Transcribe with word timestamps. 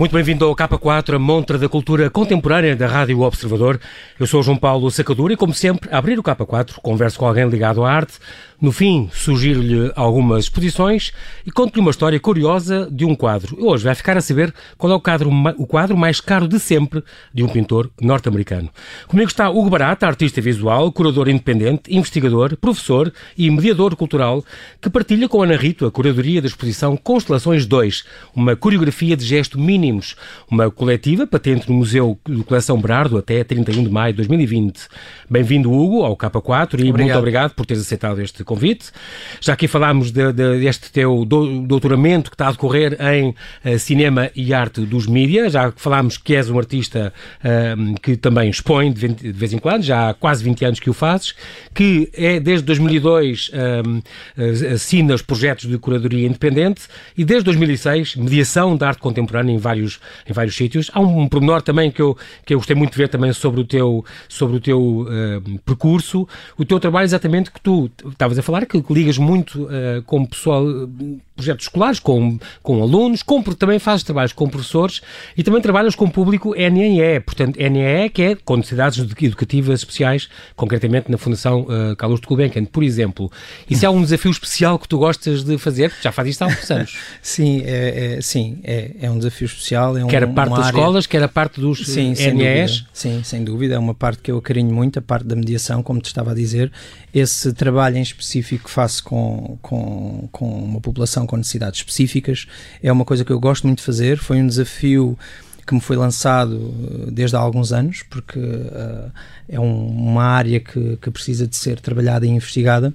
Muito 0.00 0.12
bem-vindo 0.12 0.46
ao 0.46 0.56
K4, 0.56 1.16
a 1.16 1.18
montra 1.18 1.58
da 1.58 1.68
cultura 1.68 2.08
contemporânea 2.08 2.74
da 2.74 2.86
Rádio 2.86 3.20
Observador. 3.20 3.78
Eu 4.18 4.26
sou 4.26 4.42
João 4.42 4.56
Paulo 4.56 4.90
Sacadura 4.90 5.34
e, 5.34 5.36
como 5.36 5.52
sempre, 5.52 5.90
a 5.92 5.98
abrir 5.98 6.18
o 6.18 6.22
K4, 6.22 6.76
converso 6.80 7.18
com 7.18 7.26
alguém 7.26 7.46
ligado 7.46 7.84
à 7.84 7.92
arte. 7.92 8.14
No 8.60 8.72
fim, 8.72 9.08
sugiro-lhe 9.10 9.90
algumas 9.96 10.44
exposições 10.44 11.12
e 11.46 11.50
conto-lhe 11.50 11.80
uma 11.80 11.90
história 11.90 12.20
curiosa 12.20 12.86
de 12.92 13.06
um 13.06 13.14
quadro. 13.14 13.56
Hoje 13.58 13.84
vai 13.84 13.94
ficar 13.94 14.18
a 14.18 14.20
saber 14.20 14.52
qual 14.76 14.92
é 14.92 14.94
o 14.94 15.00
quadro, 15.00 15.30
o 15.56 15.66
quadro 15.66 15.96
mais 15.96 16.20
caro 16.20 16.46
de 16.46 16.60
sempre 16.60 17.02
de 17.32 17.42
um 17.42 17.48
pintor 17.48 17.90
norte-americano. 17.98 18.68
Comigo 19.08 19.30
está 19.30 19.48
Hugo 19.48 19.70
Barata, 19.70 20.06
artista 20.06 20.42
visual, 20.42 20.92
curador 20.92 21.30
independente, 21.30 21.90
investigador, 21.90 22.54
professor 22.54 23.10
e 23.34 23.50
mediador 23.50 23.96
cultural, 23.96 24.44
que 24.78 24.90
partilha 24.90 25.26
com 25.26 25.42
Ana 25.42 25.56
Rito 25.56 25.86
a 25.86 25.90
curadoria 25.90 26.42
da 26.42 26.46
exposição 26.46 26.98
Constelações 26.98 27.64
2, 27.64 28.04
uma 28.36 28.54
coreografia 28.54 29.16
de 29.16 29.24
gesto 29.24 29.58
mínimos, 29.58 30.16
uma 30.50 30.70
coletiva 30.70 31.26
patente 31.26 31.66
no 31.70 31.76
Museu 31.76 32.20
de 32.28 32.44
Coleção 32.44 32.78
Berardo 32.78 33.16
até 33.16 33.42
31 33.42 33.84
de 33.84 33.90
maio 33.90 34.12
de 34.12 34.18
2020. 34.18 34.82
Bem-vindo, 35.30 35.72
Hugo, 35.72 36.04
ao 36.04 36.14
K4 36.14 36.32
e 36.32 36.90
obrigado. 36.90 36.98
muito 36.98 37.18
obrigado 37.18 37.54
por 37.54 37.64
teres 37.64 37.82
aceitado 37.82 38.20
este 38.20 38.44
convite. 38.50 38.90
Já 39.40 39.52
aqui 39.52 39.68
falámos 39.68 40.10
de, 40.10 40.32
de, 40.32 40.58
deste 40.58 40.90
teu 40.90 41.24
doutoramento 41.24 42.30
que 42.30 42.34
está 42.34 42.48
a 42.48 42.50
decorrer 42.50 42.98
em 43.00 43.28
uh, 43.28 43.78
cinema 43.78 44.28
e 44.34 44.52
arte 44.52 44.80
dos 44.80 45.06
mídias, 45.06 45.52
já 45.52 45.72
falámos 45.76 46.18
que 46.18 46.34
és 46.34 46.50
um 46.50 46.58
artista 46.58 47.12
uh, 47.44 48.00
que 48.00 48.16
também 48.16 48.50
expõe 48.50 48.92
de, 48.92 49.06
de, 49.06 49.30
vez 49.30 49.52
em 49.52 49.58
quando, 49.58 49.84
já 49.84 50.10
há 50.10 50.14
quase 50.14 50.42
20 50.42 50.64
anos 50.64 50.80
que 50.80 50.90
o 50.90 50.92
fazes, 50.92 51.34
que 51.72 52.10
é 52.12 52.40
desde 52.40 52.64
2002 52.66 53.50
uh, 53.50 54.74
assina 54.74 55.14
os 55.14 55.22
projetos 55.22 55.68
de 55.68 55.78
curadoria 55.78 56.26
independente 56.26 56.82
e 57.16 57.24
desde 57.24 57.44
2006 57.44 58.16
mediação 58.16 58.76
da 58.76 58.88
arte 58.88 59.00
contemporânea 59.00 59.52
em 59.52 59.58
vários, 59.58 60.00
em 60.28 60.32
vários 60.32 60.56
sítios. 60.56 60.90
Há 60.92 61.00
um, 61.00 61.20
um 61.20 61.28
pormenor 61.28 61.62
também 61.62 61.88
que 61.90 62.02
eu, 62.02 62.18
que 62.44 62.52
eu 62.52 62.58
gostei 62.58 62.74
muito 62.74 62.90
de 62.92 62.98
ver 62.98 63.08
também 63.08 63.32
sobre 63.32 63.60
o 63.60 63.64
teu, 63.64 64.04
sobre 64.28 64.56
o 64.56 64.60
teu 64.60 64.80
uh, 64.80 65.58
percurso, 65.64 66.26
o 66.58 66.64
teu 66.64 66.80
trabalho 66.80 67.04
exatamente 67.04 67.52
que 67.52 67.60
tu 67.60 67.88
estavas 68.04 68.36
a 68.36 68.39
falar, 68.42 68.66
que 68.66 68.82
ligas 68.90 69.18
muito 69.18 69.64
uh, 69.64 70.02
com 70.06 70.24
pessoal, 70.24 70.64
projetos 71.34 71.64
escolares, 71.66 71.98
com, 71.98 72.38
com 72.62 72.82
alunos, 72.82 73.22
com, 73.22 73.42
também 73.42 73.78
fazes 73.78 74.04
trabalhos 74.04 74.32
com 74.32 74.48
professores 74.48 75.00
e 75.36 75.42
também 75.42 75.60
trabalhas 75.60 75.94
com 75.94 76.04
o 76.04 76.10
público 76.10 76.54
NEE, 76.54 77.20
portanto, 77.20 77.58
NEE 77.58 78.10
que 78.10 78.22
é 78.22 78.34
com 78.36 78.56
necessidades 78.56 78.98
educativas 78.98 79.80
especiais, 79.80 80.28
concretamente 80.54 81.10
na 81.10 81.16
Fundação 81.16 81.62
uh, 81.62 81.96
Carlos 81.96 82.20
de 82.20 82.26
Gulbenkian, 82.26 82.64
por 82.64 82.82
exemplo. 82.82 83.30
Isso 83.68 83.84
é 83.84 83.90
um 83.90 84.02
desafio 84.02 84.30
especial 84.30 84.78
que 84.78 84.86
tu 84.86 84.98
gostas 84.98 85.42
de 85.42 85.56
fazer? 85.58 85.92
Já 86.02 86.12
faz 86.12 86.28
isto 86.28 86.42
há 86.42 86.44
alguns 86.46 86.70
anos. 86.70 86.98
sim, 87.22 87.62
é, 87.64 88.16
é, 88.18 88.20
sim 88.20 88.58
é, 88.62 88.90
é 89.00 89.10
um 89.10 89.16
desafio 89.18 89.46
especial. 89.46 89.96
É 89.96 90.04
um, 90.04 90.08
quer 90.08 90.24
a 90.24 90.28
parte 90.28 90.50
das 90.50 90.66
área... 90.66 90.78
escolas, 90.78 91.06
quer 91.06 91.22
a 91.22 91.28
parte 91.28 91.60
dos 91.60 91.86
sim, 91.86 92.12
NEEs? 92.12 92.84
Sim, 92.92 93.22
sem 93.24 93.42
dúvida. 93.42 93.74
É 93.74 93.78
uma 93.78 93.94
parte 93.94 94.22
que 94.22 94.30
eu 94.30 94.38
acarinho 94.38 94.72
muito, 94.74 94.98
a 94.98 95.02
parte 95.02 95.26
da 95.26 95.34
mediação, 95.34 95.82
como 95.82 96.00
te 96.00 96.06
estava 96.06 96.32
a 96.32 96.34
dizer. 96.34 96.70
Esse 97.12 97.52
trabalho 97.52 97.96
em 97.96 98.02
específico 98.02 98.29
específico 98.30 98.64
que 98.64 98.70
faço 98.70 99.02
com, 99.04 99.58
com, 99.60 100.28
com 100.30 100.48
uma 100.48 100.80
população 100.80 101.26
com 101.26 101.36
necessidades 101.36 101.80
específicas 101.80 102.46
é 102.82 102.92
uma 102.92 103.04
coisa 103.04 103.24
que 103.24 103.32
eu 103.32 103.40
gosto 103.40 103.66
muito 103.66 103.78
de 103.78 103.84
fazer. 103.84 104.18
Foi 104.18 104.40
um 104.40 104.46
desafio 104.46 105.18
que 105.70 105.74
me 105.74 105.80
foi 105.80 105.96
lançado 105.96 106.56
eh, 106.56 107.10
desde 107.12 107.36
há 107.36 107.38
alguns 107.38 107.72
anos, 107.72 108.02
porque 108.10 108.40
uh, 108.40 109.12
é 109.48 109.60
um, 109.60 109.86
uma 109.86 110.24
área 110.24 110.58
que, 110.58 110.98
que, 111.00 111.10
precisa 111.12 111.46
de 111.46 111.54
ser 111.54 111.78
trabalhada 111.78 112.26
e 112.26 112.28
investigada 112.28 112.92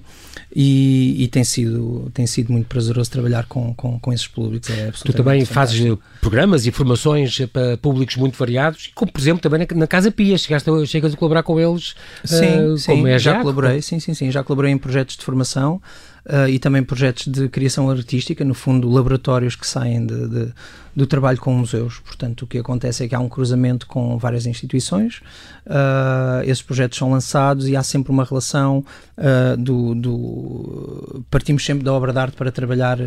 e, 0.54 1.24
e, 1.24 1.28
tem, 1.28 1.42
sido, 1.42 2.10
tem 2.12 2.26
sido 2.26 2.52
muito 2.52 2.66
prazeroso 2.66 3.10
trabalhar 3.10 3.46
com, 3.46 3.72
com, 3.72 3.98
com 3.98 4.12
esses 4.12 4.26
públicos. 4.26 4.68
É 4.68 4.90
tu 4.90 5.14
também 5.14 5.42
fazes 5.46 5.96
programas 6.20 6.66
e 6.66 6.70
formações 6.70 7.38
para 7.50 7.78
públicos 7.78 8.14
muito 8.16 8.36
variados, 8.36 8.90
como 8.94 9.10
por 9.10 9.20
exemplo 9.22 9.40
também 9.40 9.60
na, 9.60 9.66
na 9.74 9.86
Casa 9.86 10.10
Pia, 10.10 10.36
chegaste 10.36 10.68
a, 10.68 10.84
chegas 10.84 11.14
a 11.14 11.16
colaborar 11.16 11.44
com 11.44 11.58
eles 11.58 11.94
sim, 12.24 12.72
uh, 12.72 12.76
sim, 12.76 13.08
é 13.08 13.18
já, 13.18 13.32
já 13.32 13.40
colaborei, 13.40 13.80
sim, 13.80 13.98
sim, 13.98 14.12
sim, 14.12 14.30
já 14.30 14.44
colaborei 14.44 14.70
em 14.70 14.76
projetos 14.76 15.16
de 15.16 15.24
formação 15.24 15.80
uh, 16.26 16.48
e 16.48 16.58
também 16.58 16.82
projetos 16.82 17.26
de 17.26 17.48
criação 17.48 17.88
artística, 17.88 18.44
no 18.44 18.54
fundo 18.54 18.88
laboratórios 18.88 19.56
que 19.56 19.66
saem 19.66 20.04
de, 20.04 20.28
de, 20.28 20.52
do 20.94 21.06
trabalho 21.06 21.38
com 21.38 21.52
museus. 21.52 21.98
Portanto, 22.00 22.42
o 22.42 22.46
que 22.46 22.58
acontece 22.58 23.04
é 23.04 23.08
que 23.08 23.14
há 23.14 23.20
um 23.20 23.28
cruzamento 23.28 23.86
com 23.86 24.18
várias 24.18 24.46
instituições, 24.46 25.22
uh, 25.66 26.42
esses 26.44 26.62
projetos 26.62 26.98
são 26.98 27.10
lançados 27.10 27.68
e 27.68 27.76
há 27.76 27.82
sempre 27.82 28.12
uma 28.12 28.24
relação 28.24 28.84
uh, 29.16 29.56
do, 29.56 29.94
do, 29.94 31.24
Partimos 31.30 31.64
sempre 31.64 31.84
da 31.84 31.92
obra 31.92 32.12
de 32.12 32.18
arte 32.18 32.36
para 32.36 32.50
trabalhar 32.50 32.98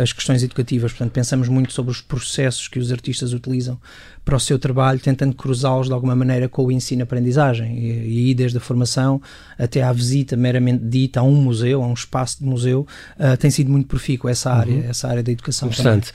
as 0.00 0.12
questões 0.12 0.42
educativas, 0.42 0.92
portanto, 0.92 1.12
pensamos 1.12 1.48
muito 1.48 1.72
sobre 1.72 1.90
os 1.90 2.00
processos 2.00 2.68
que 2.68 2.78
os 2.78 2.92
artistas 2.92 3.32
utilizam 3.32 3.78
para 4.24 4.36
o 4.36 4.40
seu 4.40 4.58
trabalho, 4.58 5.00
tentando 5.00 5.34
cruzá-los 5.34 5.88
de 5.88 5.92
alguma 5.92 6.14
maneira 6.14 6.48
com 6.48 6.64
o 6.64 6.72
ensino-aprendizagem. 6.72 7.78
E, 7.78 7.86
e 7.88 8.26
aí, 8.26 8.34
desde 8.34 8.58
a 8.58 8.60
formação 8.60 9.20
até 9.58 9.82
à 9.82 9.92
visita 9.92 10.36
meramente 10.36 10.84
dita 10.84 11.20
a 11.20 11.22
um 11.22 11.34
museu, 11.34 11.82
a 11.82 11.86
um 11.86 11.94
espaço 11.94 12.19
de 12.24 12.44
museu, 12.44 12.86
uh, 13.18 13.36
tem 13.36 13.50
sido 13.50 13.70
muito 13.70 13.86
profícuo 13.86 14.28
essa 14.28 14.52
área, 14.52 14.74
uhum. 14.74 14.90
essa 14.90 15.08
área 15.08 15.22
da 15.22 15.32
educação. 15.32 15.68
Interessante. 15.68 16.12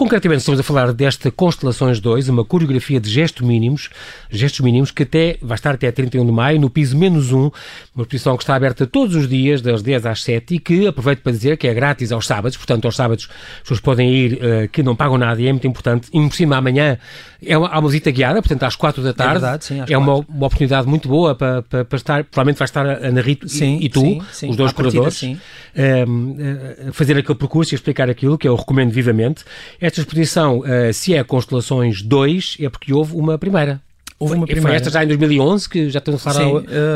Concretamente, 0.00 0.38
estamos 0.38 0.58
a 0.58 0.62
falar 0.62 0.94
desta 0.94 1.30
Constelações 1.30 2.00
2, 2.00 2.30
uma 2.30 2.42
coreografia 2.42 2.98
de 2.98 3.10
gestos 3.10 3.46
mínimos, 3.46 3.90
gestos 4.30 4.60
mínimos 4.60 4.90
que 4.90 5.02
até 5.02 5.36
vai 5.42 5.56
estar 5.56 5.74
até 5.74 5.92
31 5.92 6.24
de 6.24 6.32
maio, 6.32 6.58
no 6.58 6.70
piso 6.70 6.96
menos 6.96 7.32
1, 7.32 7.36
uma 7.36 7.52
exposição 7.98 8.34
que 8.34 8.42
está 8.42 8.54
aberta 8.54 8.86
todos 8.86 9.14
os 9.14 9.28
dias, 9.28 9.60
das 9.60 9.82
10 9.82 10.06
às 10.06 10.22
7, 10.22 10.54
e 10.54 10.58
que 10.58 10.86
aproveito 10.86 11.20
para 11.20 11.32
dizer 11.32 11.58
que 11.58 11.68
é 11.68 11.74
grátis 11.74 12.12
aos 12.12 12.26
sábados, 12.26 12.56
portanto, 12.56 12.86
aos 12.86 12.96
sábados 12.96 13.28
as 13.56 13.60
pessoas 13.60 13.80
podem 13.80 14.10
ir 14.10 14.32
uh, 14.36 14.68
que 14.72 14.82
não 14.82 14.96
pagam 14.96 15.18
nada 15.18 15.38
e 15.38 15.46
é 15.46 15.52
muito 15.52 15.66
importante. 15.66 16.08
E 16.14 16.18
por 16.26 16.34
cima, 16.34 16.56
amanhã 16.56 16.96
é 17.44 17.58
uma, 17.58 17.68
há 17.68 17.78
uma 17.78 17.88
visita 17.90 18.10
guiada, 18.10 18.40
portanto, 18.40 18.62
às 18.62 18.76
4 18.76 19.02
da 19.02 19.12
tarde. 19.12 19.36
É, 19.36 19.40
verdade, 19.40 19.64
sim, 19.66 19.82
é 19.86 19.98
uma, 19.98 20.14
uma, 20.14 20.46
oportunidade 20.46 20.88
muito 20.88 21.10
boa 21.10 21.34
para, 21.34 21.60
para, 21.60 21.84
para, 21.84 21.96
estar, 21.96 22.24
provavelmente 22.24 22.58
vai 22.58 22.64
estar 22.64 22.86
a 22.86 23.06
Ana 23.06 23.20
Rito 23.20 23.46
sim, 23.50 23.76
e, 23.76 23.84
e, 23.84 23.88
tu, 23.90 24.00
sim, 24.00 24.22
sim. 24.32 24.48
os 24.48 24.56
dois 24.56 24.72
curadores, 24.72 25.22
uh, 25.22 26.92
fazer 26.94 27.18
aquele 27.18 27.38
percurso 27.38 27.74
e 27.74 27.76
explicar 27.76 28.08
aquilo 28.08 28.38
que 28.38 28.48
eu 28.48 28.56
recomendo 28.56 28.92
vivamente. 28.92 29.44
Esta 29.90 30.02
exposição 30.02 30.60
uh, 30.60 30.92
se 30.92 31.14
é 31.14 31.24
Constelações 31.24 32.00
2, 32.00 32.58
é 32.60 32.68
porque 32.68 32.94
houve 32.94 33.16
uma 33.16 33.36
primeira. 33.36 33.80
Houve 34.20 34.36
uma 34.36 34.46
primeira. 34.46 34.68
Foi 34.68 34.76
esta 34.76 34.88
já 34.88 35.02
em 35.02 35.08
2011, 35.08 35.68
que 35.68 35.90
já 35.90 35.98
estão 35.98 36.14
a 36.14 36.18
falar 36.18 36.44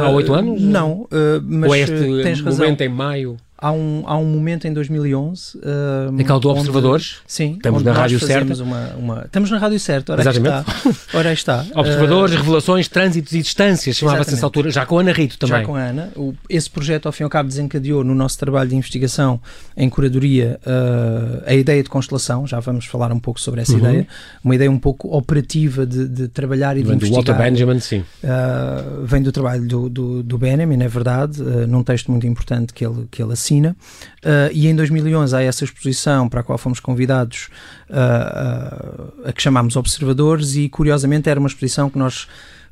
há 0.04 0.10
oito 0.10 0.30
uh, 0.30 0.34
anos? 0.36 0.62
Não, 0.62 1.00
uh, 1.02 1.08
mas 1.42 1.70
Ou 1.70 1.74
é 1.74 1.80
este 1.80 2.22
tens 2.22 2.40
momento 2.40 2.60
razão. 2.60 2.76
em 2.86 2.88
maio? 2.88 3.36
Há 3.64 3.72
um, 3.72 4.02
há 4.04 4.16
um 4.18 4.26
momento 4.26 4.66
em 4.66 4.72
2011. 4.74 5.56
Uh, 5.56 6.20
Aquele 6.20 6.40
do 6.40 6.50
Observadores? 6.50 7.16
Sim. 7.26 7.52
Estamos 7.52 7.82
na 7.82 7.92
rádio 7.92 8.20
certa. 8.20 8.62
Uma, 8.62 8.88
uma, 8.98 9.22
estamos 9.24 9.50
na 9.50 9.56
rádio 9.56 9.80
certa, 9.80 10.12
ora 10.12 10.20
Exatamente. 10.20 10.68
está. 10.86 11.18
Ora 11.18 11.32
está. 11.32 11.66
Observadores, 11.74 12.34
uh, 12.34 12.38
revelações, 12.38 12.88
trânsitos 12.88 13.32
e 13.32 13.40
distâncias, 13.40 13.96
chamava-se 13.96 14.32
nessa 14.32 14.44
altura, 14.44 14.70
já 14.70 14.84
com 14.84 14.98
a 14.98 15.00
Ana 15.00 15.12
Rito 15.12 15.38
também. 15.38 15.60
Já 15.60 15.64
com 15.64 15.76
a 15.76 15.80
Ana. 15.80 16.12
O, 16.14 16.34
esse 16.48 16.68
projeto, 16.68 17.06
ao 17.06 17.12
fim 17.12 17.22
e 17.22 17.24
ao 17.24 17.30
cabo, 17.30 17.48
desencadeou 17.48 18.04
no 18.04 18.14
nosso 18.14 18.38
trabalho 18.38 18.68
de 18.68 18.76
investigação 18.76 19.40
em 19.74 19.88
curadoria 19.88 20.60
uh, 20.66 21.42
a 21.46 21.54
ideia 21.54 21.82
de 21.82 21.88
constelação, 21.88 22.46
já 22.46 22.60
vamos 22.60 22.84
falar 22.84 23.10
um 23.12 23.18
pouco 23.18 23.40
sobre 23.40 23.62
essa 23.62 23.72
uhum. 23.72 23.78
ideia, 23.78 24.06
uma 24.44 24.54
ideia 24.54 24.70
um 24.70 24.78
pouco 24.78 25.16
operativa 25.16 25.86
de, 25.86 26.06
de 26.06 26.28
trabalhar 26.28 26.76
e 26.76 26.82
vem 26.82 26.98
de 26.98 27.06
investigar. 27.06 27.24
do 27.24 27.32
Walter 27.32 27.50
Benjamin, 27.50 27.80
sim. 27.80 28.00
Uh, 28.22 29.06
vem 29.06 29.22
do 29.22 29.32
trabalho 29.32 29.66
do, 29.66 29.88
do, 29.88 30.22
do 30.22 30.36
Benjamin, 30.36 30.82
é 30.82 30.88
verdade, 30.88 31.42
num 31.66 31.82
texto 31.82 32.10
muito 32.10 32.26
importante 32.26 32.74
que 32.74 32.84
ele, 32.84 33.08
que 33.10 33.22
ele 33.22 33.32
assina. 33.32 33.53
Uh, 33.62 34.50
e 34.52 34.66
em 34.66 34.74
2011 34.74 35.36
há 35.36 35.42
essa 35.42 35.64
exposição 35.64 36.28
para 36.28 36.40
a 36.40 36.42
qual 36.42 36.58
fomos 36.58 36.80
convidados 36.80 37.48
uh, 37.90 39.28
a 39.28 39.32
que 39.32 39.42
chamámos 39.42 39.76
Observadores 39.76 40.56
e 40.56 40.68
curiosamente 40.68 41.28
era 41.28 41.38
uma 41.38 41.48
exposição 41.48 41.90
que 41.90 41.98
nós 41.98 42.26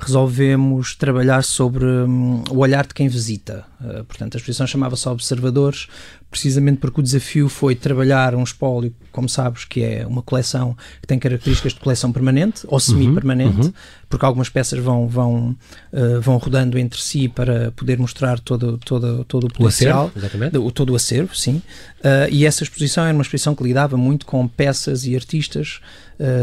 resolvemos 0.05 0.95
trabalhar 0.97 1.45
sobre 1.45 1.85
um, 1.85 2.43
o 2.51 2.59
olhar 2.59 2.87
de 2.87 2.95
quem 2.95 3.09
visita. 3.09 3.65
Uh, 3.81 4.05
portanto, 4.05 4.35
a 4.35 4.39
exposição 4.39 4.67
chamava-se 4.67 5.09
Observadores, 5.09 5.87
precisamente 6.33 6.79
porque 6.79 7.01
o 7.01 7.03
desafio 7.03 7.49
foi 7.49 7.75
trabalhar 7.75 8.35
um 8.35 8.43
espólio, 8.43 8.93
como 9.13 9.29
sabes, 9.29 9.65
que 9.65 9.83
é 9.83 10.07
uma 10.07 10.23
coleção 10.23 10.77
que 11.01 11.07
tem 11.07 11.19
características 11.19 11.75
de 11.75 11.81
coleção 11.81 12.11
permanente 12.11 12.63
ou 12.69 12.81
semi-permanente, 12.81 13.59
uhum, 13.59 13.67
uhum. 13.67 13.73
porque 14.09 14.25
algumas 14.25 14.49
peças 14.49 14.79
vão, 14.79 15.07
vão, 15.07 15.57
uh, 15.93 16.21
vão 16.21 16.39
rodando 16.39 16.79
entre 16.79 17.01
si 17.01 17.29
para 17.29 17.71
poder 17.73 17.99
mostrar 17.99 18.41
todo, 18.41 18.79
todo, 18.79 19.25
todo 19.25 19.45
o 19.45 19.53
potencial, 19.53 20.11
o 20.15 20.19
acervo, 20.19 20.73
todo 20.73 20.91
o 20.91 20.97
acervo, 20.97 21.37
sim. 21.37 21.63
Uh, 21.99 22.31
e 22.31 22.47
essa 22.47 22.63
exposição 22.63 23.05
era 23.05 23.13
uma 23.13 23.23
exposição 23.23 23.55
que 23.55 23.63
lidava 23.63 23.97
muito 23.97 24.25
com 24.25 24.49
peças 24.49 25.05
e 25.05 25.15
artistas 25.15 25.81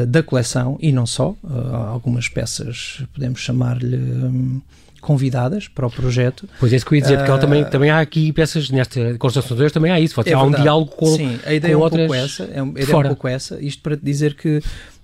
da 0.10 0.22
coleção 0.22 0.78
e 0.82 0.92
não 0.92 1.06
só, 1.06 1.38
algumas 1.88 2.28
peças 2.28 3.02
podemos 3.14 3.40
chamar-lhe. 3.50 3.98
Um, 3.98 4.62
convidadas 5.00 5.68
para 5.68 5.88
o 5.88 5.90
projeto. 5.90 6.48
Pois 6.60 6.74
é, 6.74 6.76
isso 6.76 6.86
que 6.86 6.94
eu 6.94 6.98
ia 6.98 7.02
dizer, 7.02 7.18
porque 7.18 7.32
ela 7.32 7.40
também, 7.40 7.62
ah, 7.62 7.66
também 7.66 7.90
há 7.90 8.00
aqui 8.00 8.32
peças, 8.34 8.70
nesta 8.70 9.18
Constelação 9.18 9.56
2 9.56 9.72
também 9.72 9.92
há 9.92 10.00
isso, 10.00 10.16
pode 10.16 10.30
é 10.30 10.34
há 10.34 10.44
um 10.44 10.52
diálogo 10.52 10.92
com 10.92 11.16
Sim, 11.16 11.40
a 11.46 11.54
ideia, 11.54 11.62
com 11.62 11.68
é, 11.68 11.78
um 11.78 11.84
outras 11.84 12.08
pouco 12.08 12.16
essa, 12.16 12.44
é, 12.44 12.60
a 12.60 12.66
ideia 12.66 12.92
é 12.92 12.98
um 12.98 13.04
pouco 13.04 13.28
essa, 13.28 13.62
isto 13.62 13.82
para 13.82 13.96
dizer 13.96 14.36
que 14.36 14.62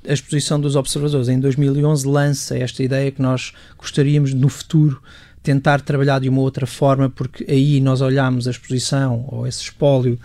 a 0.08 0.14
exposição 0.14 0.60
dos 0.60 0.76
observadores 0.76 1.30
em 1.30 1.40
2011 1.40 2.08
lança 2.08 2.58
esta 2.58 2.84
ideia 2.84 3.10
que 3.12 3.22
nós 3.22 3.54
gostaríamos 3.78 4.34
no 4.34 4.50
futuro 4.50 5.02
tentar 5.42 5.82
trabalhar 5.82 6.20
de 6.20 6.28
uma 6.28 6.42
outra 6.42 6.66
forma, 6.66 7.10
porque 7.10 7.46
aí 7.48 7.80
nós 7.80 8.02
olhamos 8.02 8.48
a 8.48 8.52
exposição 8.52 9.26
ou 9.28 9.48
esse 9.48 9.62
espólio 9.62 10.20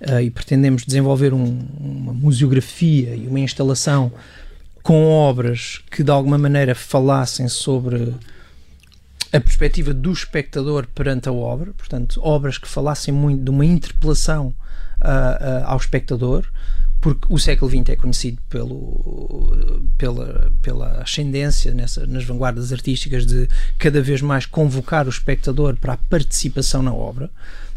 uh, 0.00 0.20
e 0.20 0.28
pretendemos 0.28 0.84
desenvolver 0.84 1.32
um, 1.32 1.66
uma 1.78 2.12
museografia 2.12 3.14
e 3.14 3.26
uma 3.28 3.40
instalação 3.40 4.12
com 4.86 5.04
obras 5.08 5.82
que 5.90 6.04
de 6.04 6.12
alguma 6.12 6.38
maneira 6.38 6.72
falassem 6.72 7.48
sobre 7.48 8.14
a 9.32 9.40
perspectiva 9.40 9.92
do 9.92 10.12
espectador 10.12 10.86
perante 10.94 11.28
a 11.28 11.32
obra, 11.32 11.72
portanto, 11.76 12.20
obras 12.22 12.56
que 12.56 12.68
falassem 12.68 13.12
muito 13.12 13.42
de 13.42 13.50
uma 13.50 13.64
interpelação 13.66 14.54
uh, 15.00 15.64
uh, 15.64 15.64
ao 15.64 15.76
espectador, 15.76 16.46
porque 17.00 17.26
o 17.28 17.36
século 17.36 17.68
XX 17.68 17.88
é 17.88 17.96
conhecido 17.96 18.40
pelo, 18.48 19.82
pela, 19.98 20.52
pela 20.62 21.02
ascendência 21.02 21.74
nessa, 21.74 22.06
nas 22.06 22.22
vanguardas 22.22 22.72
artísticas 22.72 23.26
de 23.26 23.48
cada 23.76 24.00
vez 24.00 24.22
mais 24.22 24.46
convocar 24.46 25.06
o 25.06 25.10
espectador 25.10 25.74
para 25.74 25.94
a 25.94 25.98
participação 25.98 26.80
na 26.80 26.94
obra. 26.94 27.28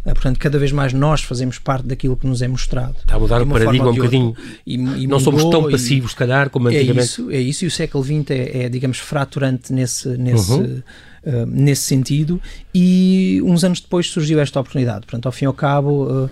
Uh, 0.05 0.13
portanto, 0.13 0.39
cada 0.39 0.57
vez 0.57 0.71
mais 0.71 0.93
nós 0.93 1.21
fazemos 1.21 1.59
parte 1.59 1.87
daquilo 1.87 2.15
que 2.15 2.27
nos 2.27 2.41
é 2.41 2.47
mostrado. 2.47 2.95
Está 2.99 3.15
a 3.15 3.19
mudar 3.19 3.41
o 3.41 3.47
paradigma 3.47 3.89
um 3.89 3.95
bocadinho. 3.95 4.35
E, 4.65 4.75
e 4.75 5.07
não 5.07 5.19
somos 5.19 5.43
tão 5.45 5.69
passivos, 5.69 6.11
se 6.11 6.17
calhar, 6.17 6.49
como 6.49 6.67
antigamente. 6.67 6.99
É 6.99 7.03
isso, 7.03 7.31
é 7.31 7.39
isso, 7.39 7.65
e 7.65 7.67
o 7.67 7.71
século 7.71 8.03
XX 8.03 8.31
é, 8.31 8.63
é 8.63 8.69
digamos, 8.69 8.99
fraturante 8.99 9.73
nesse, 9.73 10.09
nesse, 10.09 10.51
uhum. 10.51 10.81
Uh, 11.25 11.45
nesse 11.45 11.81
sentido 11.81 12.41
e 12.73 13.41
uns 13.43 13.63
anos 13.65 13.81
depois 13.81 14.07
surgiu 14.07 14.39
esta 14.39 14.59
oportunidade. 14.59 15.01
Portanto, 15.01 15.25
ao 15.25 15.31
fim 15.31 15.45
e 15.45 15.47
ao 15.47 15.53
cabo, 15.53 16.05
uh, 16.05 16.29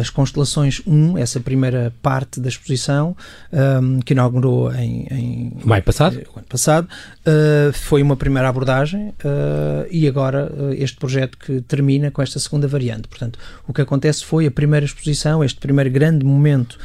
as 0.00 0.08
Constelações 0.08 0.80
1, 0.86 1.18
essa 1.18 1.40
primeira 1.40 1.92
parte 2.00 2.40
da 2.40 2.48
exposição, 2.48 3.14
um, 3.52 4.00
que 4.00 4.14
inaugurou 4.14 4.72
em, 4.72 5.06
em 5.10 5.52
maio 5.62 5.82
passado, 5.82 6.16
uh, 6.16 6.38
ano 6.38 6.46
passado 6.48 6.88
foi 7.74 8.02
uma 8.02 8.16
primeira 8.16 8.48
abordagem 8.48 9.14
e 9.90 10.08
agora 10.08 10.50
este 10.76 10.96
projeto 10.96 11.38
que 11.38 11.60
termina 11.60 12.10
com 12.10 12.22
esta 12.22 12.38
segunda 12.38 12.66
variante. 12.66 13.08
Portanto, 13.08 13.38
o 13.68 13.72
que 13.72 13.80
acontece 13.80 14.24
foi 14.24 14.46
a 14.46 14.50
primeira 14.50 14.84
exposição, 14.84 15.44
este 15.44 15.60
primeiro 15.60 15.90
grande 15.90 16.24
momento 16.24 16.78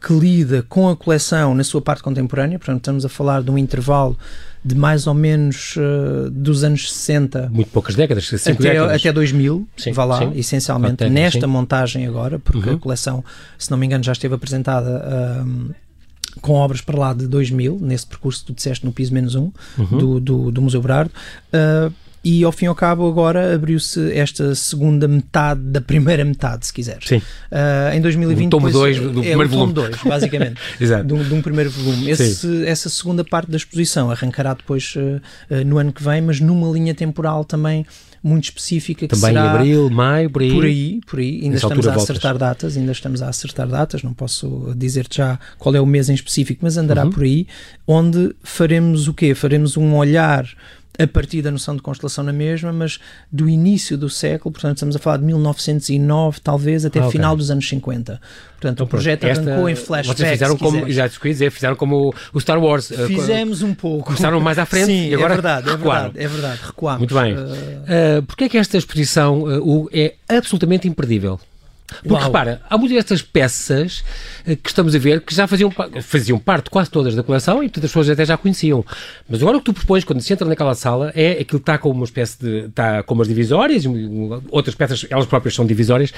que 0.00 0.12
lida 0.12 0.64
com 0.68 0.88
a 0.88 0.96
coleção 0.96 1.54
na 1.54 1.64
sua 1.64 1.82
parte 1.82 2.02
contemporânea, 2.02 2.58
portanto, 2.58 2.78
estamos 2.78 3.04
a 3.04 3.08
falar 3.08 3.42
de 3.42 3.50
um 3.50 3.58
intervalo 3.58 4.16
de 4.64 4.74
mais 4.74 5.06
ou 5.06 5.14
menos 5.14 5.76
uh, 5.76 6.30
dos 6.30 6.64
anos 6.64 6.92
60. 6.92 7.48
Muito 7.52 7.70
poucas 7.70 7.94
décadas, 7.94 8.32
até, 8.32 8.52
décadas. 8.54 9.00
até 9.00 9.12
2000, 9.12 9.68
sim, 9.76 9.92
vá 9.92 10.04
lá, 10.04 10.18
sim. 10.18 10.32
essencialmente, 10.36 11.08
nesta 11.08 11.40
sim. 11.40 11.46
montagem 11.46 12.06
agora, 12.06 12.38
porque 12.38 12.68
uhum. 12.68 12.76
a 12.76 12.78
coleção, 12.78 13.24
se 13.56 13.70
não 13.70 13.78
me 13.78 13.86
engano, 13.86 14.04
já 14.04 14.12
esteve 14.12 14.34
apresentada. 14.34 15.44
Uh, 15.44 15.74
com 16.40 16.52
obras 16.52 16.80
para 16.80 16.96
lá 16.96 17.12
de 17.12 17.26
2000, 17.26 17.78
nesse 17.80 18.06
percurso 18.06 18.40
que 18.40 18.46
tu 18.46 18.54
disseste 18.54 18.84
no 18.86 18.92
piso 18.92 19.12
menos 19.12 19.34
um, 19.34 19.50
uhum. 19.76 19.98
do, 19.98 20.20
do, 20.20 20.50
do, 20.52 20.62
Museu 20.62 20.80
Berardo. 20.80 21.10
Uh, 21.52 21.92
e 22.28 22.44
ao 22.44 22.52
fim 22.52 22.66
e 22.66 22.68
ao 22.68 22.74
cabo 22.74 23.08
agora 23.08 23.54
abriu-se 23.54 24.12
esta 24.12 24.54
segunda 24.54 25.08
metade 25.08 25.62
da 25.62 25.80
primeira 25.80 26.22
metade, 26.26 26.66
se 26.66 26.72
quiseres. 26.74 27.08
Sim. 27.08 27.16
Uh, 27.16 27.94
em 27.94 28.02
2020 28.02 28.46
o 28.48 28.50
tomo 28.50 28.70
2 28.70 28.98
do 28.98 29.20
é 29.20 29.28
primeiro 29.28 29.48
volume. 29.48 29.72
tomo 29.72 29.88
2, 29.88 30.02
basicamente. 30.04 30.60
Exato. 30.78 31.04
De 31.04 31.14
um, 31.14 31.24
de 31.24 31.32
um, 31.32 31.40
primeiro 31.40 31.70
volume. 31.70 32.10
Esse, 32.10 32.66
essa 32.66 32.90
segunda 32.90 33.24
parte 33.24 33.50
da 33.50 33.56
exposição 33.56 34.10
arrancará 34.10 34.52
depois 34.52 34.94
uh, 34.96 35.20
uh, 35.50 35.64
no 35.64 35.78
ano 35.78 35.90
que 35.90 36.02
vem, 36.02 36.20
mas 36.20 36.38
numa 36.38 36.70
linha 36.70 36.94
temporal 36.94 37.46
também 37.46 37.86
muito 38.22 38.44
específica 38.44 39.06
que 39.06 39.14
Também 39.14 39.32
será 39.32 39.44
em 39.44 39.48
abril, 39.48 39.90
maio, 39.90 40.28
por 40.28 40.42
aí. 40.42 40.52
Por 40.52 40.64
aí, 40.64 41.00
por 41.06 41.18
aí. 41.20 41.40
Ainda 41.44 41.56
estamos 41.56 41.86
a 41.86 41.94
acertar 41.94 42.32
voltas. 42.32 42.48
datas, 42.48 42.76
ainda 42.76 42.92
estamos 42.92 43.22
a 43.22 43.28
acertar 43.28 43.66
datas, 43.66 44.02
não 44.02 44.12
posso 44.12 44.74
dizer-te 44.76 45.18
já 45.18 45.38
qual 45.56 45.74
é 45.74 45.80
o 45.80 45.86
mês 45.86 46.10
em 46.10 46.14
específico, 46.14 46.60
mas 46.62 46.76
andará 46.76 47.04
uhum. 47.04 47.10
por 47.10 47.22
aí, 47.22 47.46
onde 47.86 48.34
faremos 48.42 49.08
o 49.08 49.14
quê? 49.14 49.34
Faremos 49.34 49.76
um 49.76 49.94
olhar 49.96 50.46
a 50.98 51.06
partir 51.06 51.42
da 51.42 51.50
noção 51.50 51.76
de 51.76 51.82
constelação 51.82 52.24
na 52.24 52.32
mesma, 52.32 52.72
mas 52.72 52.98
do 53.30 53.48
início 53.48 53.96
do 53.96 54.10
século, 54.10 54.52
portanto 54.52 54.78
estamos 54.78 54.96
a 54.96 54.98
falar 54.98 55.18
de 55.18 55.24
1909, 55.24 56.40
talvez, 56.42 56.84
até 56.84 56.98
okay. 56.98 57.12
final 57.12 57.36
dos 57.36 57.50
anos 57.50 57.68
50. 57.68 58.20
Portanto, 58.58 58.72
então, 58.72 58.86
o 58.86 58.88
projeto 58.88 59.24
esta, 59.24 59.48
arrancou 59.48 59.68
em 59.68 59.76
flashback. 59.76 60.18
Vocês 60.18 60.30
fizeram 60.32 60.56
como, 60.56 60.90
já 60.90 61.06
dizer, 61.06 61.50
fizeram 61.52 61.76
como 61.76 62.12
o 62.32 62.40
Star 62.40 62.60
Wars. 62.60 62.90
Eh, 62.90 63.06
Fizemos 63.06 63.62
um 63.62 63.72
pouco. 63.72 64.06
Começaram 64.06 64.40
mais 64.40 64.58
à 64.58 64.66
frente 64.66 64.86
Sim, 64.86 65.08
e 65.08 65.14
agora 65.14 65.34
é 65.34 65.36
verdade, 65.36 65.70
é 65.70 65.76
verdade, 65.76 66.12
é 66.16 66.28
verdade, 66.28 66.60
recuamos. 66.64 66.98
Muito 66.98 67.14
bem. 67.14 67.34
Uh... 67.34 67.38
Uh, 67.38 68.22
Porquê 68.26 68.44
é 68.44 68.48
que 68.48 68.58
esta 68.58 68.76
exposição 68.76 69.42
uh, 69.42 69.88
é 69.92 70.14
absolutamente 70.28 70.88
imperdível? 70.88 71.38
Porque 71.88 72.12
Uau. 72.12 72.22
repara, 72.22 72.60
há 72.68 72.76
muitas 72.76 72.96
destas 72.96 73.22
peças 73.22 74.04
eh, 74.46 74.56
que 74.56 74.68
estamos 74.68 74.94
a 74.94 74.98
ver 74.98 75.20
que 75.22 75.34
já 75.34 75.46
faziam, 75.46 75.72
faziam 76.02 76.38
parte 76.38 76.70
quase 76.70 76.90
todas 76.90 77.14
da 77.14 77.22
coleção 77.22 77.62
e 77.62 77.66
portanto 77.66 77.84
as 77.84 77.90
pessoas 77.90 78.10
até 78.10 78.24
já 78.24 78.36
conheciam. 78.36 78.84
Mas 79.28 79.40
agora 79.40 79.56
o 79.56 79.60
que 79.60 79.66
tu 79.66 79.72
propões 79.72 80.04
quando 80.04 80.20
se 80.20 80.32
entra 80.32 80.46
naquela 80.46 80.74
sala 80.74 81.10
é 81.14 81.32
aquilo 81.32 81.46
que 81.46 81.56
está 81.56 81.78
com 81.78 81.90
uma 81.90 82.04
espécie 82.04 82.38
de. 82.38 82.58
está 82.66 83.02
com 83.02 83.14
umas 83.14 83.26
divisórias, 83.28 83.84
outras 84.50 84.74
peças, 84.74 85.06
elas 85.08 85.26
próprias 85.26 85.54
são 85.54 85.66
divisórias, 85.66 86.12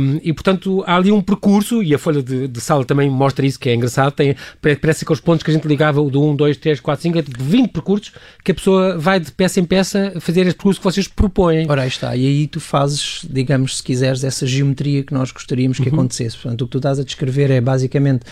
um, 0.00 0.20
e 0.22 0.32
portanto 0.32 0.84
há 0.86 0.96
ali 0.96 1.10
um 1.10 1.20
percurso, 1.20 1.82
e 1.82 1.94
a 1.94 1.98
folha 1.98 2.22
de, 2.22 2.46
de, 2.46 2.60
sala 2.60 2.84
também 2.84 3.10
mostra 3.10 3.44
isso, 3.44 3.58
que 3.58 3.68
é 3.68 3.74
engraçado, 3.74 4.12
tem, 4.12 4.36
parece 4.60 5.04
que 5.04 5.12
os 5.12 5.20
pontos 5.20 5.42
que 5.42 5.50
a 5.50 5.54
gente 5.54 5.66
ligava, 5.66 6.00
o 6.00 6.10
do 6.10 6.22
1, 6.22 6.36
2, 6.36 6.56
3, 6.56 6.80
4, 6.80 7.02
5, 7.02 7.18
é 7.18 7.22
de 7.22 7.32
20 7.38 7.70
percursos 7.70 8.12
que 8.44 8.52
a 8.52 8.54
pessoa 8.54 8.98
vai 8.98 9.18
de 9.18 9.32
peça 9.32 9.60
em 9.60 9.64
peça 9.64 10.12
fazer 10.20 10.42
este 10.42 10.54
percurso 10.54 10.80
que 10.80 10.84
vocês 10.84 11.08
propõem. 11.08 11.66
Ora, 11.68 11.82
aí 11.82 11.88
está, 11.88 12.16
e 12.16 12.26
aí 12.26 12.46
tu 12.46 12.60
fazes, 12.60 13.26
digamos, 13.28 13.78
se 13.78 13.82
quiseres, 13.82 14.24
essa 14.24 14.46
geometria 14.46 14.99
que 15.04 15.14
nós 15.14 15.30
gostaríamos 15.32 15.78
que 15.78 15.88
uhum. 15.88 15.94
acontecesse. 15.94 16.36
Portanto, 16.36 16.62
o 16.62 16.64
que 16.66 16.72
tu 16.72 16.78
estás 16.78 16.98
a 16.98 17.04
descrever 17.04 17.50
é 17.50 17.60
basicamente 17.60 18.24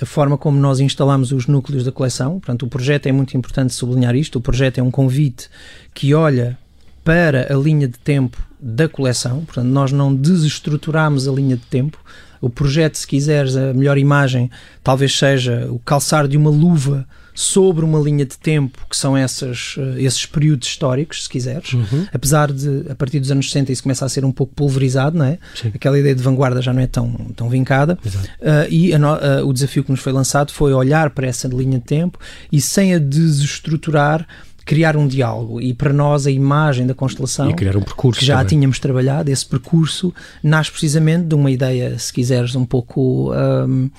a 0.00 0.06
forma 0.06 0.36
como 0.36 0.58
nós 0.58 0.80
instalamos 0.80 1.32
os 1.32 1.46
núcleos 1.46 1.84
da 1.84 1.92
coleção. 1.92 2.40
Portanto, 2.40 2.64
o 2.64 2.68
projeto 2.68 3.06
é 3.06 3.12
muito 3.12 3.36
importante 3.36 3.72
sublinhar 3.74 4.14
isto. 4.16 4.36
O 4.36 4.40
projeto 4.40 4.78
é 4.78 4.82
um 4.82 4.90
convite 4.90 5.48
que 5.94 6.14
olha 6.14 6.58
para 7.04 7.52
a 7.52 7.56
linha 7.56 7.86
de 7.86 7.98
tempo 7.98 8.40
da 8.60 8.88
coleção. 8.88 9.44
Portanto, 9.44 9.66
nós 9.66 9.92
não 9.92 10.14
desestruturamos 10.14 11.28
a 11.28 11.32
linha 11.32 11.56
de 11.56 11.64
tempo. 11.66 11.98
O 12.42 12.50
projeto, 12.50 12.96
se 12.96 13.06
quiseres, 13.06 13.56
a 13.56 13.72
melhor 13.72 13.96
imagem 13.96 14.50
talvez 14.84 15.16
seja 15.16 15.68
o 15.70 15.78
calçar 15.78 16.28
de 16.28 16.36
uma 16.36 16.50
luva 16.50 17.06
sobre 17.34 17.84
uma 17.84 17.98
linha 17.98 18.26
de 18.26 18.36
tempo 18.36 18.86
que 18.88 18.96
são 18.96 19.16
essas, 19.16 19.76
eh, 19.78 20.02
esses 20.02 20.26
períodos 20.26 20.68
históricos, 20.68 21.24
se 21.24 21.28
quiseres, 21.28 21.72
uhum. 21.72 22.06
apesar 22.12 22.52
de 22.52 22.84
a 22.90 22.94
partir 22.94 23.20
dos 23.20 23.30
anos 23.30 23.46
60 23.46 23.72
isso 23.72 23.82
começa 23.82 24.04
a 24.04 24.08
ser 24.08 24.24
um 24.24 24.32
pouco 24.32 24.54
pulverizado, 24.54 25.16
não 25.16 25.24
é? 25.24 25.38
Sim. 25.54 25.72
Aquela 25.74 25.98
ideia 25.98 26.14
de 26.14 26.22
vanguarda 26.22 26.60
já 26.60 26.72
não 26.72 26.82
é 26.82 26.86
tão, 26.86 27.10
tão 27.34 27.48
vincada. 27.48 27.98
Uh, 28.04 28.68
e 28.68 28.92
a, 28.92 28.98
uh, 28.98 29.46
o 29.48 29.52
desafio 29.52 29.82
que 29.82 29.90
nos 29.90 30.00
foi 30.00 30.12
lançado 30.12 30.52
foi 30.52 30.74
olhar 30.74 31.10
para 31.10 31.26
essa 31.26 31.48
linha 31.48 31.78
de 31.78 31.84
tempo 31.84 32.18
e 32.50 32.60
sem 32.60 32.94
a 32.94 32.98
desestruturar 32.98 34.26
criar 34.64 34.96
um 34.96 35.06
diálogo 35.06 35.60
e 35.60 35.74
para 35.74 35.92
nós 35.92 36.26
a 36.26 36.30
imagem 36.30 36.86
da 36.86 36.94
constelação 36.94 37.50
e 37.50 37.54
criar 37.54 37.76
um 37.76 37.82
percurso 37.82 38.20
que 38.20 38.26
já 38.26 38.36
também. 38.36 38.48
tínhamos 38.48 38.78
trabalhado 38.78 39.30
esse 39.30 39.44
percurso 39.44 40.14
nasce 40.42 40.70
precisamente 40.70 41.26
de 41.26 41.34
uma 41.34 41.50
ideia 41.50 41.98
se 41.98 42.12
quiseres 42.12 42.54
um 42.54 42.64
pouco 42.64 43.32
um, 43.32 43.90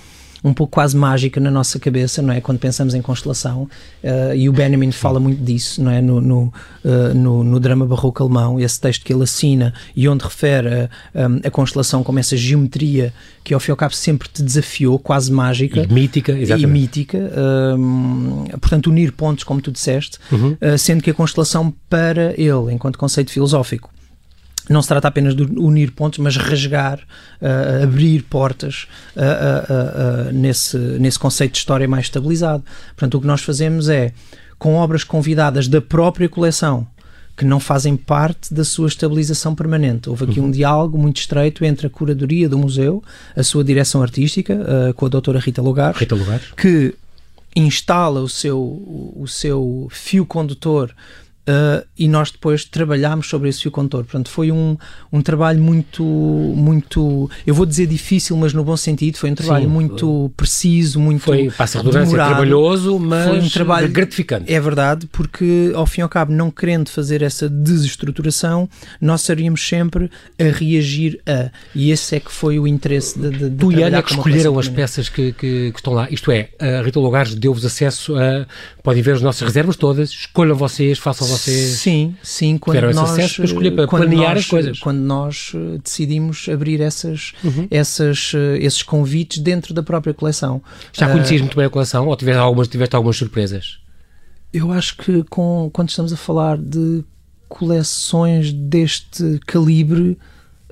um 0.43 0.53
pouco 0.53 0.73
quase 0.73 0.95
mágica 0.95 1.39
na 1.39 1.49
nossa 1.49 1.79
cabeça, 1.79 2.21
não 2.21 2.33
é? 2.33 2.41
Quando 2.41 2.59
pensamos 2.59 2.93
em 2.93 3.01
constelação, 3.01 3.69
uh, 4.03 4.35
e 4.35 4.49
o 4.49 4.53
Benjamin 4.53 4.91
fala 4.91 5.19
muito 5.19 5.41
disso, 5.41 5.81
não 5.81 5.89
é? 5.89 6.01
No, 6.01 6.19
no, 6.19 6.53
uh, 6.83 7.13
no, 7.15 7.43
no, 7.43 7.59
drama 7.59 7.85
barroco 7.85 8.21
alemão, 8.21 8.59
esse 8.59 8.79
texto 8.79 9.05
que 9.05 9.13
ele 9.13 9.23
assina 9.23 9.73
e 9.95 10.07
onde 10.07 10.23
refere 10.23 10.67
a, 10.67 10.89
a, 11.15 11.47
a, 11.47 11.51
constelação 11.51 12.03
como 12.03 12.19
essa 12.19 12.35
geometria 12.35 13.13
que 13.43 13.53
ao 13.53 13.59
fim 13.59 13.71
e 13.71 13.73
ao 13.73 13.77
cabo 13.77 13.93
sempre 13.93 14.27
te 14.27 14.43
desafiou, 14.43 14.99
quase 14.99 15.31
mágica. 15.31 15.81
E 15.81 15.93
mítica, 15.93 16.33
exatamente. 16.33 16.63
E 16.63 16.67
mítica. 16.67 17.31
Um, 17.77 18.45
portanto, 18.59 18.87
unir 18.87 19.13
pontos, 19.13 19.43
como 19.43 19.61
tu 19.61 19.71
disseste, 19.71 20.17
uhum. 20.31 20.57
uh, 20.61 20.77
sendo 20.77 21.01
que 21.01 21.09
a 21.09 21.13
constelação 21.13 21.73
para 21.89 22.33
ele, 22.37 22.73
enquanto 22.73 22.97
conceito 22.97 23.31
filosófico, 23.31 23.92
não 24.69 24.81
se 24.81 24.87
trata 24.87 25.07
apenas 25.07 25.35
de 25.35 25.43
unir 25.43 25.91
pontos, 25.91 26.19
mas 26.19 26.37
rasgar, 26.37 26.99
uh, 27.41 27.83
abrir 27.83 28.23
portas 28.23 28.87
uh, 29.15 30.29
uh, 30.29 30.33
nesse, 30.33 30.77
nesse 30.77 31.19
conceito 31.19 31.53
de 31.53 31.57
história 31.57 31.87
mais 31.87 32.05
estabilizado. 32.05 32.63
Portanto, 32.89 33.15
o 33.15 33.21
que 33.21 33.27
nós 33.27 33.41
fazemos 33.41 33.89
é, 33.89 34.13
com 34.57 34.75
obras 34.75 35.03
convidadas 35.03 35.67
da 35.67 35.81
própria 35.81 36.29
coleção, 36.29 36.87
que 37.35 37.43
não 37.43 37.59
fazem 37.59 37.97
parte 37.97 38.53
da 38.53 38.63
sua 38.63 38.87
estabilização 38.87 39.55
permanente. 39.55 40.07
Houve 40.07 40.25
aqui 40.25 40.39
uhum. 40.39 40.47
um 40.47 40.51
diálogo 40.51 40.97
muito 40.97 41.17
estreito 41.17 41.65
entre 41.65 41.87
a 41.87 41.89
curadoria 41.89 42.47
do 42.47 42.57
museu, 42.57 43.03
a 43.35 43.41
sua 43.41 43.63
direção 43.63 44.03
artística, 44.03 44.55
com 44.95 45.07
a 45.07 45.09
doutora 45.09 45.39
Rita 45.39 45.59
Lugar, 45.59 45.95
Rita 45.95 46.15
que 46.55 46.93
instala 47.55 48.21
o 48.21 48.29
seu, 48.29 48.59
o 48.59 49.25
seu 49.27 49.87
fio 49.91 50.27
condutor 50.27 50.93
Uh, 51.43 51.85
e 51.97 52.07
nós 52.07 52.31
depois 52.31 52.63
trabalhámos 52.63 53.27
sobre 53.27 53.49
esse 53.49 53.61
fio 53.61 53.71
condutor. 53.71 54.05
Portanto, 54.05 54.29
foi 54.29 54.49
um, 54.49 54.77
um 55.11 55.21
trabalho 55.21 55.61
muito, 55.61 56.01
muito, 56.03 57.29
eu 57.45 57.53
vou 57.53 57.65
dizer 57.65 57.85
difícil, 57.85 58.37
mas 58.37 58.53
no 58.53 58.63
bom 58.63 58.77
sentido, 58.77 59.17
foi 59.17 59.29
um 59.29 59.35
trabalho 59.35 59.65
Sim, 59.65 59.71
muito 59.71 60.31
preciso, 60.37 61.01
muito 61.01 61.21
Foi, 61.21 61.51
passa 61.51 61.79
redundância, 61.79 62.15
trabalhoso, 62.15 62.97
mas 62.97 63.27
foi 63.27 63.39
um 63.41 63.49
trabalho 63.49 63.89
gratificante. 63.89 64.53
É 64.53 64.57
verdade, 64.57 65.05
porque 65.11 65.73
ao 65.75 65.85
fim 65.85 65.99
e 65.99 66.03
ao 66.03 66.09
cabo, 66.09 66.31
não 66.31 66.49
querendo 66.49 66.89
fazer 66.89 67.21
essa 67.21 67.49
desestruturação, 67.49 68.69
nós 69.01 69.19
estaríamos 69.19 69.67
sempre 69.67 70.09
a 70.39 70.45
reagir 70.45 71.19
a, 71.27 71.51
e 71.75 71.91
esse 71.91 72.15
é 72.15 72.19
que 72.21 72.31
foi 72.31 72.57
o 72.57 72.65
interesse 72.65 73.19
de, 73.19 73.29
de, 73.29 73.49
de 73.49 73.57
Tu 73.57 73.71
e 73.73 73.83
Ana 73.83 74.01
que 74.01 74.11
escolheram 74.13 74.57
as 74.57 74.69
peças 74.69 75.09
que, 75.09 75.33
que, 75.33 75.71
que, 75.71 75.77
estão 75.77 75.91
lá, 75.91 76.07
isto 76.09 76.31
é, 76.31 76.49
a 76.57 76.81
Rita 76.81 77.01
Lugares 77.01 77.35
deu-vos 77.35 77.65
acesso 77.65 78.15
a, 78.15 78.45
podem 78.81 79.01
ver 79.01 79.15
as 79.15 79.21
nossas 79.21 79.41
reservas 79.41 79.75
todas, 79.75 80.09
escolham 80.09 80.55
vocês, 80.55 80.97
façam 80.97 81.32
vocês 81.37 81.79
sim, 81.79 82.15
sim, 82.23 82.57
quando 82.57 82.93
nós, 82.93 83.11
acesso 83.11 83.35
para 83.35 83.45
escolher, 83.45 83.71
para 83.71 83.87
planear 83.87 84.29
nós, 84.35 84.39
as 84.39 84.45
coisas. 84.45 84.79
Quando 84.79 84.99
nós 84.99 85.51
eh, 85.55 85.79
decidimos 85.83 86.47
abrir 86.49 86.81
essas, 86.81 87.33
uhum. 87.43 87.67
essas, 87.69 88.31
eh, 88.35 88.57
esses 88.59 88.83
convites 88.83 89.39
dentro 89.39 89.73
da 89.73 89.83
própria 89.83 90.13
coleção. 90.13 90.61
Já 90.91 91.09
conhecias 91.11 91.41
uh, 91.41 91.43
muito 91.43 91.55
bem 91.55 91.65
a 91.65 91.69
coleção 91.69 92.07
ou 92.07 92.15
tiveste 92.15 92.39
algumas, 92.39 92.67
tiveste 92.67 92.95
algumas 92.95 93.17
surpresas? 93.17 93.79
Eu 94.51 94.71
acho 94.71 94.97
que 94.97 95.23
com, 95.29 95.69
quando 95.73 95.89
estamos 95.89 96.13
a 96.13 96.17
falar 96.17 96.57
de 96.57 97.03
coleções 97.49 98.51
deste 98.51 99.39
calibre, 99.45 100.17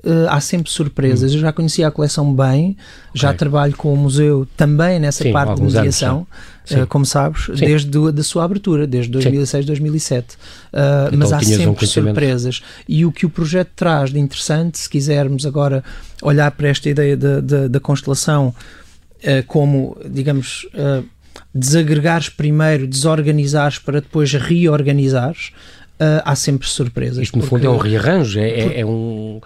uh, 0.04 0.28
há 0.28 0.40
sempre 0.40 0.70
surpresas. 0.70 1.32
Hum. 1.32 1.36
Eu 1.36 1.40
já 1.40 1.52
conhecia 1.52 1.88
a 1.88 1.90
coleção 1.90 2.34
bem, 2.34 2.76
já 3.14 3.28
okay. 3.28 3.38
trabalho 3.38 3.76
com 3.76 3.92
o 3.92 3.96
museu 3.96 4.46
também 4.56 4.98
nessa 4.98 5.22
Sim, 5.22 5.32
parte 5.32 5.56
de 5.56 5.62
mediação, 5.62 6.26
uh, 6.70 6.86
como 6.86 7.04
sabes, 7.04 7.46
Sim. 7.46 7.66
desde 7.66 7.98
a 7.98 8.10
da 8.10 8.22
sua 8.22 8.44
abertura, 8.44 8.86
desde 8.86 9.10
2006, 9.12 9.66
2007. 9.66 10.34
Uh, 10.34 10.36
então, 11.08 11.18
mas 11.18 11.32
há 11.32 11.40
sempre 11.40 11.84
um 11.84 11.86
surpresas. 11.86 12.62
E 12.88 13.04
o 13.04 13.12
que 13.12 13.26
o 13.26 13.30
projeto 13.30 13.70
traz 13.74 14.10
de 14.10 14.18
interessante, 14.18 14.78
se 14.78 14.88
quisermos 14.88 15.46
agora 15.46 15.82
olhar 16.22 16.50
para 16.50 16.68
esta 16.68 16.88
ideia 16.88 17.16
da 17.16 17.80
constelação 17.80 18.48
uh, 18.48 19.46
como, 19.46 19.96
digamos, 20.08 20.66
desagregares 21.54 22.28
primeiro, 22.28 22.86
desorganizares 22.86 23.78
para 23.78 24.00
depois 24.00 24.32
reorganizares, 24.32 25.50
Uh, 25.50 25.81
há 26.24 26.34
sempre 26.34 26.68
surpresas. 26.68 27.18
Isto, 27.18 27.36
no 27.36 27.42
porque, 27.42 27.56
fundo, 27.56 27.66
é 27.66 27.70
um 27.70 27.76
rearranjo, 27.76 28.38
é, 28.38 28.48
é 28.48 28.64
por, 28.64 28.76
é 28.76 28.84
um. 28.84 29.40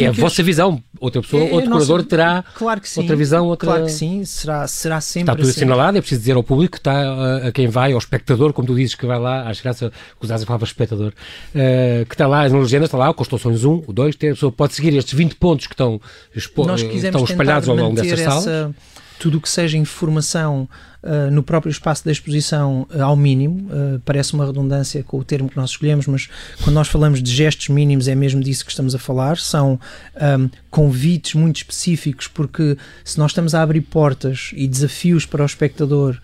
é 0.00 0.06
a 0.06 0.12
vossa 0.12 0.42
visão. 0.42 0.82
Outra 1.00 1.20
pessoa, 1.20 1.44
é, 1.44 1.52
outro 1.52 1.70
curador 1.70 2.02
terá 2.04 2.44
claro 2.54 2.80
que 2.80 2.88
sim, 2.88 3.00
outra 3.00 3.16
visão. 3.16 3.46
Outra... 3.46 3.66
Claro 3.66 3.84
que 3.84 3.92
sim, 3.92 4.24
será, 4.24 4.66
será 4.66 5.00
sempre. 5.00 5.22
Está 5.22 5.34
tudo 5.34 5.48
assim. 5.48 5.60
assinalado, 5.60 5.98
é 5.98 6.00
preciso 6.00 6.20
dizer 6.20 6.36
ao 6.36 6.42
público, 6.42 6.76
está 6.76 6.92
a, 6.92 7.48
a, 7.48 7.52
quem 7.52 7.66
vai, 7.66 7.92
ao 7.92 7.98
espectador, 7.98 8.52
como 8.52 8.66
tu 8.66 8.74
dizes 8.74 8.94
que 8.94 9.06
vai 9.06 9.18
lá, 9.18 9.48
acho 9.48 9.62
graça 9.62 9.90
que 9.90 10.24
usaste 10.24 10.44
a 10.44 10.46
palavra 10.46 10.66
espectador, 10.66 11.12
uh, 11.12 12.06
que 12.06 12.14
está 12.14 12.26
lá, 12.26 12.48
na 12.48 12.58
legenda 12.58 12.84
está 12.86 12.96
lá, 12.96 13.10
o 13.10 13.14
Constelações 13.14 13.64
1, 13.64 13.84
o 13.86 13.92
2, 13.92 14.14
a 14.14 14.18
pessoa 14.18 14.52
pode 14.52 14.74
seguir 14.74 14.94
estes 14.96 15.14
20 15.14 15.34
pontos 15.36 15.66
que 15.66 15.74
estão, 15.74 16.00
expo, 16.34 16.66
estão 16.74 17.24
espalhados 17.24 17.68
ao 17.68 17.76
longo 17.76 17.96
dessas 17.96 18.20
essa, 18.20 18.40
salas 18.42 18.74
tudo 19.18 19.38
o 19.38 19.40
que 19.40 19.48
seja 19.48 19.76
informação 19.76 20.68
uh, 21.02 21.30
no 21.30 21.42
próprio 21.42 21.70
espaço 21.70 22.04
da 22.04 22.12
exposição 22.12 22.86
uh, 22.94 23.02
ao 23.02 23.16
mínimo, 23.16 23.68
uh, 23.68 24.00
parece 24.04 24.34
uma 24.34 24.46
redundância 24.46 25.02
com 25.02 25.18
o 25.18 25.24
termo 25.24 25.48
que 25.48 25.56
nós 25.56 25.70
escolhemos, 25.70 26.06
mas 26.06 26.28
quando 26.62 26.74
nós 26.74 26.88
falamos 26.88 27.22
de 27.22 27.32
gestos 27.32 27.68
mínimos 27.68 28.08
é 28.08 28.14
mesmo 28.14 28.42
disso 28.42 28.64
que 28.64 28.70
estamos 28.70 28.94
a 28.94 28.98
falar, 28.98 29.38
são 29.38 29.78
um, 30.16 30.50
convites 30.70 31.34
muito 31.34 31.56
específicos, 31.56 32.28
porque 32.28 32.76
se 33.04 33.18
nós 33.18 33.30
estamos 33.30 33.54
a 33.54 33.62
abrir 33.62 33.82
portas 33.82 34.50
e 34.54 34.66
desafios 34.66 35.26
para 35.26 35.42
o 35.42 35.46
espectador, 35.46 36.18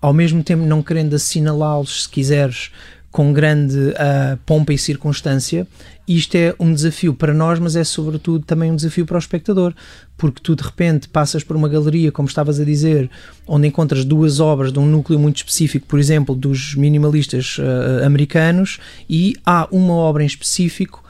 ao 0.00 0.12
mesmo 0.12 0.42
tempo 0.42 0.64
não 0.64 0.82
querendo 0.82 1.14
assinalá-los, 1.14 2.04
se 2.04 2.08
quiseres, 2.08 2.70
com 3.10 3.32
grande 3.32 3.76
uh, 3.76 4.36
pompa 4.44 4.72
e 4.72 4.78
circunstância. 4.78 5.66
Isto 6.06 6.36
é 6.36 6.54
um 6.60 6.72
desafio 6.72 7.14
para 7.14 7.34
nós, 7.34 7.58
mas 7.58 7.74
é 7.74 7.82
sobretudo 7.82 8.44
também 8.44 8.70
um 8.70 8.76
desafio 8.76 9.04
para 9.04 9.16
o 9.16 9.18
espectador, 9.18 9.74
porque 10.16 10.40
tu 10.42 10.54
de 10.54 10.62
repente 10.62 11.08
passas 11.08 11.42
por 11.42 11.56
uma 11.56 11.68
galeria, 11.68 12.12
como 12.12 12.28
estavas 12.28 12.60
a 12.60 12.64
dizer, 12.64 13.10
onde 13.46 13.66
encontras 13.66 14.04
duas 14.04 14.38
obras 14.38 14.72
de 14.72 14.78
um 14.78 14.86
núcleo 14.86 15.18
muito 15.18 15.38
específico, 15.38 15.86
por 15.86 15.98
exemplo, 15.98 16.34
dos 16.34 16.74
minimalistas 16.74 17.58
uh, 17.58 18.04
americanos, 18.04 18.78
e 19.08 19.34
há 19.44 19.66
uma 19.70 19.94
obra 19.94 20.22
em 20.22 20.26
específico 20.26 21.02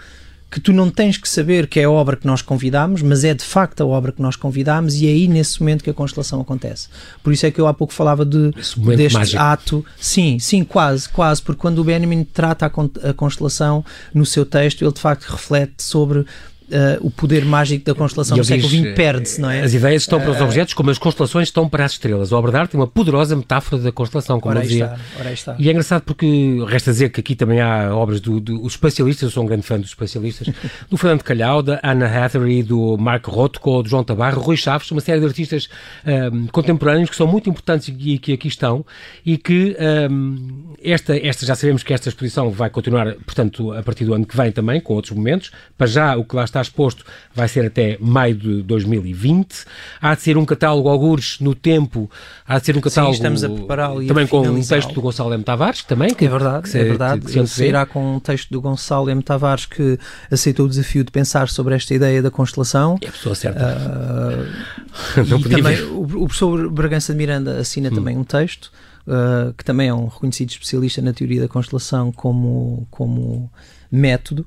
que 0.50 0.61
tu 0.61 0.73
não 0.73 0.91
tens 0.91 1.17
que 1.17 1.29
saber 1.29 1.67
que 1.67 1.81
é 1.81 1.85
a 1.85 1.91
obra 1.91 2.17
que 2.17 2.26
nós 2.26 2.41
convidámos, 2.41 3.03
mas 3.03 3.25
é 3.25 3.35
de 3.35 3.45
facto 3.45 3.83
a 3.83 3.87
obra 3.87 4.12
que 4.12 4.23
nós 4.23 4.37
convidámos 4.37 4.95
e 4.95 5.07
é 5.07 5.11
aí 5.11 5.29
nesse 5.29 5.61
momento 5.61 5.83
que 5.83 5.91
a 5.91 5.95
constelação 5.95 6.41
acontece. 6.41 6.88
Por 7.23 7.33
isso 7.33 7.45
é 7.47 7.50
que 7.50 7.61
eu 7.61 7.67
há 7.67 7.75
pouco 7.75 7.93
falava 7.93 8.25
de, 8.25 8.53
deste 8.97 9.15
mágico. 9.15 9.43
ato. 9.43 9.85
Sim, 9.99 10.38
sim, 10.38 10.62
quase, 10.65 11.09
quase, 11.09 11.43
porque 11.43 11.61
quando 11.61 11.81
o 11.81 11.85
Benjamin 11.85 12.25
trata 12.25 12.67
a, 12.67 13.11
a 13.11 13.12
constelação 13.12 13.85
no 14.15 14.25
seu 14.25 14.47
texto, 14.47 14.83
ele 14.83 14.93
de 14.93 15.00
facto 15.00 15.25
reflete 15.25 15.83
sobre 15.83 16.25
Uh, 16.66 17.06
o 17.06 17.11
poder 17.11 17.44
mágico 17.44 17.85
da 17.85 17.94
constelação 17.94 18.37
do 18.37 18.44
século 18.44 18.68
XX 18.68 18.94
perde-se, 18.94 19.40
não 19.40 19.49
é? 19.49 19.61
As 19.61 19.73
ideias 19.73 20.02
estão 20.02 20.20
para 20.20 20.32
os 20.32 20.38
eh, 20.38 20.42
objetos 20.42 20.75
como 20.75 20.90
as 20.90 20.99
constelações 20.99 21.46
estão 21.46 21.68
para 21.68 21.85
as 21.85 21.92
estrelas. 21.92 22.32
A 22.32 22.37
obra 22.37 22.50
de 22.50 22.56
arte 22.58 22.70
tem 22.73 22.80
uma 22.80 22.88
poderosa 22.88 23.37
metáfora 23.37 23.80
da 23.80 23.92
constelação, 23.92 24.40
como 24.40 24.50
ora 24.50 24.64
eu 24.64 24.68
dizia. 24.68 24.99
Está, 25.16 25.32
está. 25.32 25.56
E 25.61 25.68
é 25.68 25.70
engraçado 25.70 26.02
porque 26.02 26.64
resta 26.66 26.90
dizer 26.90 27.11
que 27.11 27.20
aqui 27.20 27.37
também 27.37 27.61
há 27.61 27.94
obras 27.94 28.20
dos 28.20 28.40
do, 28.40 28.66
especialistas, 28.66 29.23
eu 29.23 29.30
sou 29.30 29.44
um 29.44 29.46
grande 29.46 29.62
fã 29.62 29.78
dos 29.78 29.90
especialistas, 29.90 30.49
do 30.90 30.96
Fernando 30.96 31.23
Calhau, 31.23 31.62
da 31.62 31.80
Anna 31.85 32.06
Hathaway, 32.06 32.64
do 32.64 32.96
Mark 32.99 33.25
Rothko, 33.26 33.85
do 33.85 33.88
João 33.88 34.02
Tabarro, 34.02 34.40
Rui 34.40 34.56
Chaves, 34.56 34.90
uma 34.90 35.00
série 35.00 35.20
de 35.20 35.26
artistas 35.26 35.68
um, 36.32 36.49
contemporâneos 36.49 37.11
que 37.11 37.16
são 37.16 37.28
muito 37.28 37.49
importantes 37.49 37.94
e 37.96 38.18
que 38.18 38.32
aqui 38.32 38.49
estão 38.49 38.85
e 39.25 39.38
que 39.38 39.76
um, 40.11 40.75
esta, 40.82 41.16
esta, 41.16 41.46
já 41.46 41.54
sabemos 41.54 41.82
que 41.82 41.92
esta 41.92 42.08
exposição 42.08 42.50
vai 42.50 42.70
continuar, 42.70 43.14
portanto, 43.25 43.73
a 43.73 43.82
partir 43.82 44.04
do 44.04 44.14
ano 44.14 44.26
que 44.26 44.37
vem 44.37 44.50
também, 44.52 44.80
com 44.80 44.94
outros 44.94 45.14
momentos. 45.14 45.50
Para 45.76 45.87
já, 45.87 46.16
o 46.16 46.25
que 46.25 46.35
lá 46.35 46.44
está 46.44 46.55
está 46.56 46.62
exposto 46.62 47.04
vai 47.34 47.48
ser 47.48 47.66
até 47.66 47.98
maio 48.00 48.34
de 48.34 48.62
2020. 48.62 49.64
Há 50.00 50.14
de 50.14 50.22
ser 50.22 50.36
um 50.38 50.44
catálogo, 50.44 50.88
algures 50.88 51.38
no 51.40 51.54
tempo, 51.54 52.10
há 52.46 52.58
de 52.58 52.66
ser 52.66 52.76
um 52.76 52.80
catálogo 52.80 53.14
Sim, 53.14 53.18
estamos 53.18 53.44
a 53.44 53.48
preparar 53.48 53.90
também 54.06 54.26
com 54.26 54.40
um 54.40 54.62
texto 54.62 54.92
do 54.92 55.02
Gonçalo 55.02 55.34
M. 55.34 55.44
Tavares, 55.44 55.82
também. 55.82 56.14
Que, 56.14 56.25
é 56.25 56.28
verdade, 56.28 56.70
que 56.70 56.78
é 56.78 56.84
verdade. 56.84 57.20
Que, 57.20 57.40
que 57.40 57.46
sairá 57.46 57.84
com 57.84 58.16
um 58.16 58.20
texto 58.20 58.50
do 58.50 58.60
Gonçalo 58.60 59.10
M. 59.10 59.22
Tavares 59.22 59.66
que 59.66 59.98
aceitou 60.30 60.66
o 60.66 60.68
desafio 60.68 61.04
de 61.04 61.10
pensar 61.10 61.48
sobre 61.48 61.75
esta 61.75 61.92
ideia 61.94 62.22
da 62.22 62.30
constelação. 62.30 62.98
É 63.02 63.08
a 63.08 63.12
pessoa 63.12 63.34
certa. 63.34 63.76
Uh, 63.76 65.26
Não 65.28 65.38
e 65.38 65.42
também 65.42 65.80
o, 65.82 66.02
o 66.02 66.26
professor 66.26 66.70
Bragança 66.70 67.12
de 67.12 67.18
Miranda 67.18 67.58
assina 67.58 67.90
hum. 67.90 67.94
também 67.94 68.16
um 68.16 68.25
texto. 68.25 68.70
Uh, 69.06 69.54
que 69.54 69.64
também 69.64 69.86
é 69.86 69.94
um 69.94 70.08
reconhecido 70.08 70.50
especialista 70.50 71.00
na 71.00 71.12
teoria 71.12 71.40
da 71.40 71.46
constelação 71.46 72.10
como, 72.10 72.88
como 72.90 73.48
método, 73.88 74.44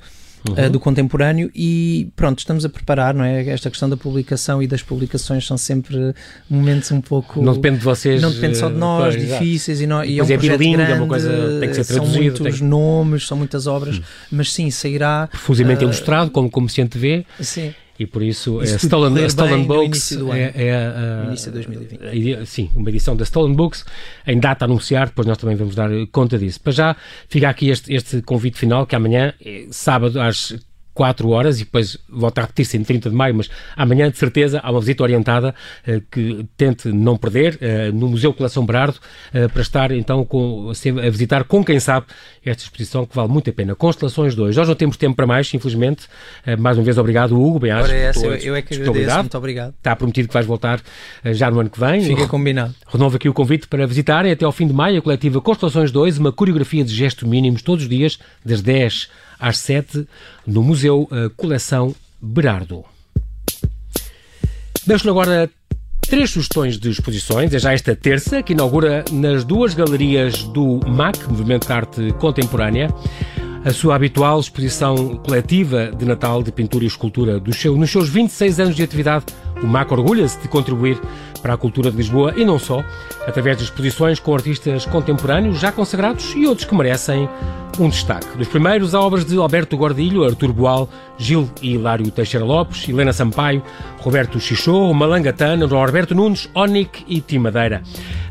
uhum. 0.47 0.65
uh, 0.65 0.69
do 0.69 0.79
contemporâneo 0.79 1.51
e 1.55 2.09
pronto, 2.15 2.39
estamos 2.39 2.65
a 2.65 2.69
preparar, 2.69 3.13
não 3.13 3.23
é? 3.23 3.47
Esta 3.47 3.69
questão 3.69 3.89
da 3.89 3.97
publicação 3.97 4.61
e 4.61 4.67
das 4.67 4.81
publicações 4.81 5.45
são 5.45 5.57
sempre 5.57 6.13
momentos 6.49 6.91
um 6.91 7.01
pouco... 7.01 7.41
Não 7.41 7.53
depende 7.53 7.79
de 7.79 7.83
vocês. 7.83 8.21
Não 8.21 8.31
depende 8.31 8.57
só 8.57 8.69
de 8.69 8.75
nós, 8.75 9.15
pois, 9.15 9.27
difíceis 9.27 9.81
e, 9.81 9.87
não, 9.87 10.03
e 10.03 10.19
é 10.19 10.23
um 10.23 10.25
é 10.25 10.37
projeto 10.37 10.57
bilingue, 10.57 10.77
grande, 10.77 10.91
é 10.91 10.95
uma 10.95 11.07
coisa 11.07 11.59
tem 11.59 11.69
que 11.69 11.75
ser 11.75 11.85
traduzido. 11.85 12.37
São 12.37 12.43
muitos 12.43 12.59
tem... 12.59 12.67
nomes, 12.67 13.27
são 13.27 13.37
muitas 13.37 13.67
obras, 13.67 13.97
hum. 13.97 14.03
mas 14.31 14.51
sim, 14.51 14.69
sairá... 14.71 15.27
Profusamente 15.31 15.83
uh, 15.83 15.85
ilustrado, 15.85 16.31
como, 16.31 16.49
como 16.49 16.69
se 16.69 16.83
vê. 16.83 17.25
Sim 17.39 17.73
e 17.99 18.07
por 18.07 18.23
isso, 18.23 18.63
isso 18.63 18.75
é 18.75 18.77
Stolen, 18.77 19.25
Stolen 19.25 19.65
Books 19.65 20.13
é, 20.13 20.53
é, 20.55 21.25
início 21.27 21.51
de 21.51 21.65
2020. 21.65 22.45
sim, 22.45 22.69
uma 22.73 22.89
edição 22.89 23.13
da 23.13 23.25
Stolen 23.25 23.53
Books 23.53 23.83
em 24.25 24.39
data 24.39 24.63
a 24.63 24.67
anunciar, 24.67 25.07
depois 25.07 25.27
nós 25.27 25.37
também 25.37 25.57
vamos 25.57 25.75
dar 25.75 25.89
conta 26.09 26.39
disso. 26.39 26.61
Para 26.61 26.71
já 26.71 26.95
fica 27.27 27.49
aqui 27.49 27.69
este, 27.69 27.93
este 27.93 28.21
convite 28.21 28.57
final 28.57 28.87
que 28.87 28.95
amanhã, 28.95 29.33
eh, 29.43 29.67
sábado 29.69 30.21
às 30.21 30.55
4 30.99 31.29
horas 31.29 31.61
e 31.61 31.63
depois 31.63 31.97
volta 32.09 32.41
a 32.41 32.43
repetir-se 32.43 32.75
em 32.75 32.83
30 32.83 33.09
de 33.09 33.15
maio, 33.15 33.33
mas 33.33 33.49
amanhã 33.73 34.11
de 34.11 34.17
certeza 34.17 34.59
há 34.61 34.69
uma 34.69 34.81
visita 34.81 35.01
orientada 35.01 35.55
uh, 35.87 36.01
que 36.11 36.45
tente 36.57 36.89
não 36.89 37.15
perder 37.15 37.55
uh, 37.55 37.95
no 37.95 38.09
Museu 38.09 38.33
Coleção 38.33 38.65
Berardo 38.65 38.97
uh, 39.33 39.47
para 39.47 39.61
estar 39.61 39.91
então 39.91 40.25
com, 40.25 40.69
a 40.69 41.09
visitar 41.09 41.45
com 41.45 41.63
quem 41.63 41.79
sabe 41.79 42.07
esta 42.45 42.63
exposição 42.63 43.05
que 43.05 43.15
vale 43.15 43.29
muito 43.29 43.49
a 43.49 43.53
pena. 43.53 43.75
Constelações 43.75 44.35
2. 44.35 44.57
Nós 44.57 44.67
não 44.67 44.75
temos 44.75 44.97
tempo 44.97 45.15
para 45.15 45.25
mais, 45.25 45.53
infelizmente. 45.53 46.05
mais 46.57 46.77
uma 46.77 46.83
vez 46.83 46.97
obrigado 46.97 47.39
Hugo, 47.39 47.59
bem 47.59 47.71
acho. 47.71 47.91
É 47.93 48.11
eu, 48.15 48.35
eu 48.35 48.55
é 48.55 48.61
que 48.61 48.73
agradeço, 48.73 49.17
muito 49.19 49.37
obrigado. 49.37 49.73
Está 49.77 49.95
prometido 49.95 50.27
que 50.27 50.33
vais 50.33 50.45
voltar 50.45 50.81
já 51.25 51.49
no 51.49 51.61
ano 51.61 51.69
que 51.69 51.79
vem. 51.79 52.01
Fica 52.01 52.27
combinado. 52.27 52.75
Renovo 52.87 53.15
aqui 53.15 53.29
o 53.29 53.33
convite 53.33 53.67
para 53.67 53.85
visitarem 53.87 54.31
até 54.33 54.43
ao 54.43 54.51
fim 54.51 54.67
de 54.67 54.73
maio 54.73 54.99
a 54.99 55.01
coletiva 55.01 55.39
Constelações 55.39 55.91
2, 55.91 56.17
uma 56.17 56.33
coreografia 56.33 56.83
de 56.83 56.93
gestos 56.93 57.27
mínimos 57.27 57.61
todos 57.61 57.83
os 57.83 57.89
dias, 57.89 58.19
das 58.43 58.61
10 58.61 59.09
às 59.39 59.57
7 59.59 60.07
no 60.45 60.61
Museu 60.61 61.09
Coleção 61.37 61.95
Berardo. 62.21 62.83
Deixo-lhe 64.85 65.11
agora 65.11 65.49
três 66.01 66.31
sugestões 66.31 66.77
de 66.77 66.89
exposições. 66.89 67.53
É 67.53 67.59
já 67.59 67.73
esta 67.73 67.95
terça, 67.95 68.41
que 68.41 68.53
inaugura 68.53 69.05
nas 69.11 69.43
duas 69.43 69.73
galerias 69.73 70.43
do 70.43 70.79
MAC, 70.87 71.27
Movimento 71.27 71.67
de 71.67 71.73
Arte 71.73 72.13
Contemporânea, 72.13 72.89
a 73.63 73.71
sua 73.71 73.95
habitual 73.95 74.39
exposição 74.39 75.17
coletiva 75.17 75.91
de 75.91 76.05
Natal 76.05 76.41
de 76.41 76.51
pintura 76.51 76.83
e 76.83 76.87
escultura. 76.87 77.39
Do 77.39 77.53
seu, 77.53 77.77
nos 77.77 77.91
seus 77.91 78.09
26 78.09 78.59
anos 78.59 78.75
de 78.75 78.81
atividade, 78.81 79.25
o 79.61 79.67
MAC 79.67 79.91
orgulha-se 79.91 80.39
de 80.39 80.47
contribuir 80.47 80.99
para 81.39 81.53
a 81.53 81.57
cultura 81.57 81.89
de 81.89 81.97
Lisboa 81.97 82.33
e 82.35 82.45
não 82.45 82.59
só, 82.59 82.83
através 83.25 83.57
de 83.57 83.63
exposições 83.63 84.19
com 84.19 84.33
artistas 84.33 84.85
contemporâneos 84.85 85.59
já 85.59 85.71
consagrados 85.71 86.33
e 86.35 86.45
outros 86.45 86.67
que 86.67 86.75
merecem 86.75 87.27
um 87.79 87.89
destaque. 87.89 88.37
Dos 88.37 88.47
primeiros, 88.47 88.93
há 88.93 88.99
obras 88.99 89.25
de 89.25 89.37
Alberto 89.37 89.77
Gordilho, 89.77 90.25
Artur 90.25 90.51
Boal, 90.51 90.89
Gil 91.17 91.49
e 91.61 91.73
Hilário 91.73 92.11
Teixeira 92.11 92.45
Lopes, 92.45 92.87
Helena 92.87 93.13
Sampaio, 93.13 93.63
Roberto 93.99 94.39
Xixô, 94.39 94.93
Malangatana, 94.93 95.65
Roberto 95.65 96.13
Nunes, 96.13 96.49
Onic 96.53 97.05
e 97.07 97.21
Timadeira. 97.21 97.81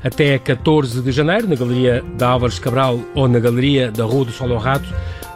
Até 0.04 0.38
14 0.38 1.00
de 1.00 1.12
janeiro, 1.12 1.48
na 1.48 1.54
Galeria 1.54 2.04
da 2.16 2.28
Álvares 2.28 2.58
Cabral 2.58 3.00
ou 3.14 3.26
na 3.26 3.38
Galeria 3.38 3.90
da 3.90 4.04
Rua 4.04 4.26
do 4.26 4.32
Sol 4.32 4.50
Honrado, 4.50 4.86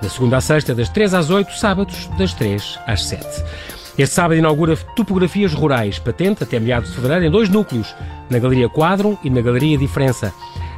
da 0.01 0.09
segunda 0.09 0.37
à 0.37 0.41
sexta, 0.41 0.75
das 0.75 0.89
3 0.89 1.15
às 1.15 1.31
8, 1.31 1.53
sábados, 1.53 2.11
das 2.19 2.35
3 2.35 2.79
às 2.87 3.05
7. 3.05 3.25
Este 3.99 4.15
sábado 4.15 4.39
inaugura 4.39 4.75
Topografias 4.97 5.53
Rurais, 5.53 5.99
patente 5.99 6.43
até 6.43 6.59
meados 6.59 6.89
de 6.89 6.97
fevereiro, 6.97 7.27
em 7.27 7.31
dois 7.31 7.51
núcleos, 7.51 7.95
na 8.31 8.39
Galeria 8.39 8.69
Quadrum 8.69 9.19
e 9.23 9.29
na 9.29 9.43
Galeria 9.43 9.77
Diferença. 9.77 10.33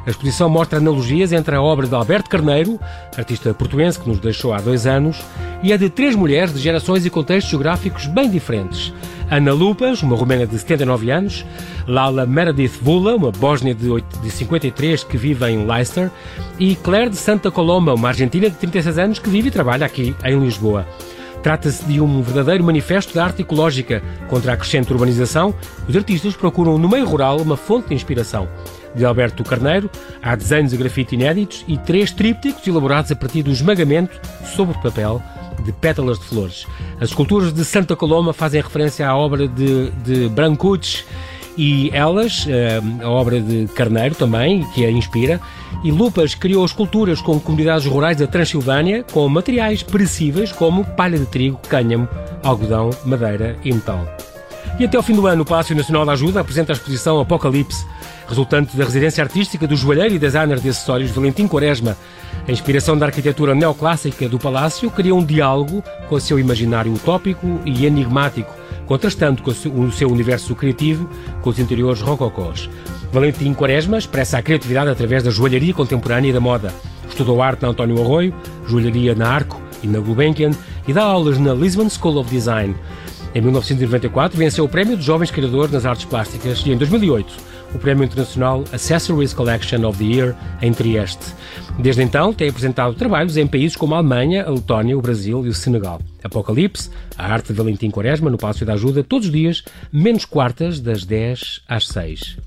A 0.04 0.11
exposição 0.11 0.49
mostra 0.49 0.78
analogias 0.78 1.33
entre 1.33 1.54
a 1.54 1.62
obra 1.62 1.87
de 1.87 1.94
Alberto 1.94 2.28
Carneiro, 2.28 2.78
artista 3.16 3.54
portuense 3.54 4.00
que 4.00 4.09
nos 4.09 4.18
deixou 4.18 4.52
há 4.52 4.61
dois 4.61 4.85
anos, 4.85 5.23
e 5.62 5.73
a 5.73 5.76
de 5.76 5.88
três 5.88 6.16
mulheres 6.16 6.52
de 6.52 6.59
gerações 6.59 7.06
e 7.06 7.11
contextos 7.11 7.50
geográficos 7.50 8.06
bem 8.06 8.28
diferentes. 8.28 8.92
Ana 9.30 9.52
Lupas, 9.52 10.02
uma 10.02 10.16
romena 10.16 10.44
de 10.44 10.59
79 10.59 11.11
anos, 11.11 11.47
Lala 11.87 12.26
Meredith 12.26 12.78
Vula, 12.83 13.14
uma 13.14 13.30
bósnia 13.30 13.75
de 13.75 14.30
53 14.30 15.04
que 15.04 15.16
vive 15.16 15.49
em 15.49 15.64
Leicester, 15.64 16.11
e 16.59 16.75
Claire 16.75 17.11
de 17.11 17.16
Santa 17.16 17.49
Coloma, 17.50 17.94
uma 17.94 18.09
argentina 18.09 18.50
de 18.50 18.56
36 18.56 18.99
anos 18.99 19.18
que 19.21 19.30
vive 19.30 19.49
e 19.49 19.52
trabalha 19.52 19.87
aqui 19.87 20.14
em 20.25 20.38
Lisboa. 20.38 20.85
Trata-se 21.45 21.85
de 21.85 22.01
um 22.01 22.23
verdadeiro 22.23 22.65
manifesto 22.65 23.13
da 23.13 23.23
arte 23.23 23.43
ecológica 23.43 24.03
contra 24.31 24.55
a 24.55 24.57
crescente 24.57 24.91
urbanização. 24.91 25.55
Os 25.87 25.95
artistas 25.95 26.35
procuram 26.35 26.79
no 26.79 26.89
meio 26.89 27.05
rural 27.05 27.39
uma 27.39 27.55
fonte 27.55 27.89
de 27.89 27.95
inspiração. 27.95 28.49
De 28.95 29.05
Alberto 29.05 29.45
Carneiro, 29.45 29.91
há 30.23 30.35
desenhos 30.35 30.73
e 30.73 30.77
grafite 30.79 31.15
inéditos 31.15 31.63
e 31.69 31.77
três 31.77 32.11
trípticos 32.11 32.67
elaborados 32.67 33.13
a 33.13 33.15
partir 33.15 33.43
do 33.43 33.51
esmagamento 33.51 34.19
sobre 34.57 34.75
papel 34.79 35.23
de 35.63 35.71
pétalas 35.71 36.19
de 36.19 36.25
flores. 36.25 36.67
As 36.97 37.11
esculturas 37.11 37.53
de 37.53 37.63
Santa 37.63 37.95
Coloma 37.95 38.33
fazem 38.33 38.63
referência 38.63 39.07
à 39.07 39.15
obra 39.15 39.47
de, 39.47 39.91
de 40.03 40.31
Brancucci 40.31 41.05
e 41.57 41.91
elas, 41.93 42.47
eh, 42.49 42.81
a 43.03 43.09
obra 43.09 43.41
de 43.41 43.67
Carneiro 43.75 44.15
também, 44.15 44.65
que 44.73 44.85
a 44.85 44.91
inspira, 44.91 45.41
e 45.83 45.91
Lupas 45.91 46.35
criou 46.35 46.65
esculturas 46.65 47.21
com 47.21 47.39
comunidades 47.39 47.87
rurais 47.87 48.17
da 48.17 48.27
Transilvânia 48.27 49.05
com 49.13 49.29
materiais 49.29 49.83
perecíveis 49.83 50.51
como 50.51 50.85
palha 50.85 51.19
de 51.19 51.27
trigo, 51.27 51.61
cânhamo, 51.69 52.09
algodão, 52.43 52.91
madeira 53.05 53.57
e 53.65 53.73
metal. 53.73 54.05
E 54.79 54.85
até 54.85 54.97
ao 54.97 55.03
fim 55.03 55.15
do 55.15 55.27
ano, 55.27 55.43
o 55.43 55.47
Palácio 55.47 55.77
Nacional 55.77 56.05
da 56.05 56.13
Ajuda 56.13 56.41
apresenta 56.41 56.73
a 56.73 56.75
exposição 56.75 57.21
Apocalipse, 57.21 57.87
resultante 58.27 58.77
da 58.77 58.85
residência 58.85 59.23
artística 59.23 59.67
do 59.67 59.77
joalheiro 59.77 60.15
e 60.15 60.19
designer 60.19 60.59
de 60.59 60.69
acessórios 60.69 61.11
Valentim 61.11 61.47
Quaresma. 61.47 61.97
A 62.49 62.51
inspiração 62.51 62.99
da 62.99 63.07
arquitetura 63.07 63.55
neoclássica 63.55 64.29
do 64.29 64.39
palácio 64.39 64.91
cria 64.91 65.15
um 65.15 65.25
diálogo 65.25 65.83
com 66.09 66.17
o 66.17 66.21
seu 66.21 66.39
imaginário 66.39 66.93
utópico 66.93 67.61
e 67.65 67.87
enigmático, 67.87 68.53
contrastando 68.87 69.43
com 69.43 69.50
o 69.50 69.93
seu 69.93 70.11
universo 70.11 70.55
criativo 70.55 71.09
com 71.43 71.50
os 71.50 71.59
interiores 71.59 72.00
rococós. 72.00 72.69
Valentim 73.12 73.55
Quaresma 73.55 73.99
expressa 73.99 74.38
a 74.38 74.43
criatividade 74.43 74.91
através 74.91 75.23
da 75.23 75.31
joalharia 75.31 75.73
contemporânea 75.73 76.31
e 76.31 76.33
da 76.33 76.41
moda. 76.41 76.73
Estudou 77.09 77.43
arte 77.43 77.62
na 77.62 77.69
António 77.69 78.00
Arroio, 78.03 78.35
joalharia 78.67 79.14
na 79.14 79.29
Arco 79.29 79.61
e 79.83 79.87
na 79.87 80.00
Gulbenkian 80.00 80.50
e 80.87 80.93
dá 80.93 81.03
aulas 81.03 81.38
na 81.38 81.55
Lisbon 81.55 81.88
School 81.88 82.19
of 82.19 82.31
Design. 82.31 82.75
Em 83.35 83.41
1994 83.41 84.38
venceu 84.38 84.64
o 84.64 84.69
Prémio 84.69 84.97
de 84.97 85.05
Jovens 85.05 85.31
Criadores 85.31 85.73
nas 85.73 85.87
Artes 85.87 86.05
Plásticas 86.05 86.62
e 86.67 86.73
em 86.73 86.76
2008 86.76 87.54
o 87.75 87.78
Prémio 87.78 88.04
Internacional 88.04 88.64
Accessories 88.73 89.35
Collection 89.35 89.87
of 89.87 89.99
the 89.99 90.04
Year 90.04 90.37
em 90.62 90.73
Trieste. 90.73 91.35
Desde 91.78 92.02
então, 92.02 92.33
tem 92.33 92.49
apresentado 92.49 92.95
trabalhos 92.95 93.37
em 93.37 93.47
países 93.47 93.76
como 93.76 93.95
a 93.95 93.99
Alemanha, 93.99 94.45
a 94.45 94.50
Letónia, 94.50 94.97
o 94.97 95.02
Brasil 95.02 95.45
e 95.45 95.49
o 95.49 95.54
Senegal. 95.54 96.00
Apocalipse, 96.23 96.90
a 97.19 97.33
arte 97.33 97.49
de 97.49 97.54
Valentim 97.54 97.90
Quaresma, 97.90 98.31
no 98.31 98.38
Palácio 98.38 98.64
da 98.64 98.75
Ajuda, 98.75 99.02
todos 99.02 99.26
os 99.26 99.33
dias, 99.33 99.64
menos 99.93 100.25
quartas, 100.25 100.81
das 100.81 101.04
10 101.04 101.62
às 101.69 101.88
6. 101.88 102.38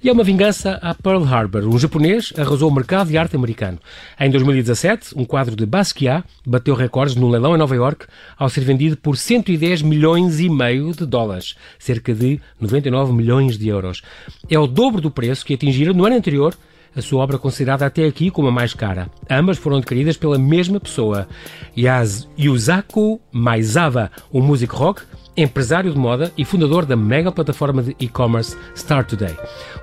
E 0.00 0.08
é 0.08 0.12
uma 0.12 0.22
vingança 0.22 0.78
a 0.80 0.94
Pearl 0.94 1.24
Harbor. 1.24 1.64
Um 1.64 1.76
japonês 1.76 2.32
arrasou 2.38 2.70
o 2.70 2.74
mercado 2.74 3.08
de 3.08 3.18
arte 3.18 3.34
americano. 3.34 3.80
Em 4.20 4.30
2017, 4.30 5.12
um 5.16 5.24
quadro 5.24 5.56
de 5.56 5.66
Basquiat 5.66 6.24
bateu 6.46 6.76
recordes 6.76 7.16
no 7.16 7.28
leilão 7.28 7.56
em 7.56 7.58
Nova 7.58 7.74
York 7.74 8.06
ao 8.36 8.48
ser 8.48 8.60
vendido 8.60 8.96
por 8.96 9.16
110 9.16 9.82
milhões 9.82 10.38
e 10.38 10.48
meio 10.48 10.92
de 10.92 11.04
dólares, 11.04 11.56
cerca 11.80 12.14
de 12.14 12.40
99 12.60 13.12
milhões 13.12 13.58
de 13.58 13.66
euros. 13.66 14.02
É 14.48 14.56
o 14.56 14.68
dobro 14.68 15.00
do 15.00 15.10
preço 15.10 15.44
que 15.44 15.54
atingiram 15.54 15.92
no 15.92 16.04
ano 16.04 16.14
anterior 16.14 16.54
a 16.94 17.02
sua 17.02 17.22
obra 17.22 17.38
considerada 17.38 17.84
até 17.84 18.06
aqui 18.06 18.30
como 18.30 18.48
a 18.48 18.52
mais 18.52 18.74
cara. 18.74 19.10
Ambas 19.28 19.58
foram 19.58 19.78
adquiridas 19.78 20.16
pela 20.16 20.38
mesma 20.38 20.78
pessoa, 20.78 21.28
Yaz 21.76 22.28
Yusaku 22.38 23.20
Maizawa, 23.32 24.10
um 24.32 24.40
músico 24.40 24.76
rock 24.76 25.02
empresário 25.42 25.92
de 25.92 25.98
moda 25.98 26.32
e 26.36 26.44
fundador 26.44 26.84
da 26.84 26.96
mega 26.96 27.30
plataforma 27.30 27.80
de 27.80 27.94
e-commerce 28.00 28.56
Start 28.74 29.10
Today. 29.10 29.36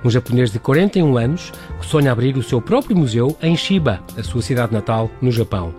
Um 0.04 0.10
japonês 0.10 0.52
de 0.52 0.58
41 0.58 1.16
anos 1.16 1.50
que 1.80 1.86
sonha 1.86 2.12
abrir 2.12 2.36
o 2.36 2.42
seu 2.42 2.60
próprio 2.60 2.94
museu 2.94 3.36
em 3.42 3.56
Shiba, 3.56 4.00
a 4.18 4.22
sua 4.22 4.42
cidade 4.42 4.74
natal, 4.74 5.10
no 5.20 5.32
Japão. 5.32 5.74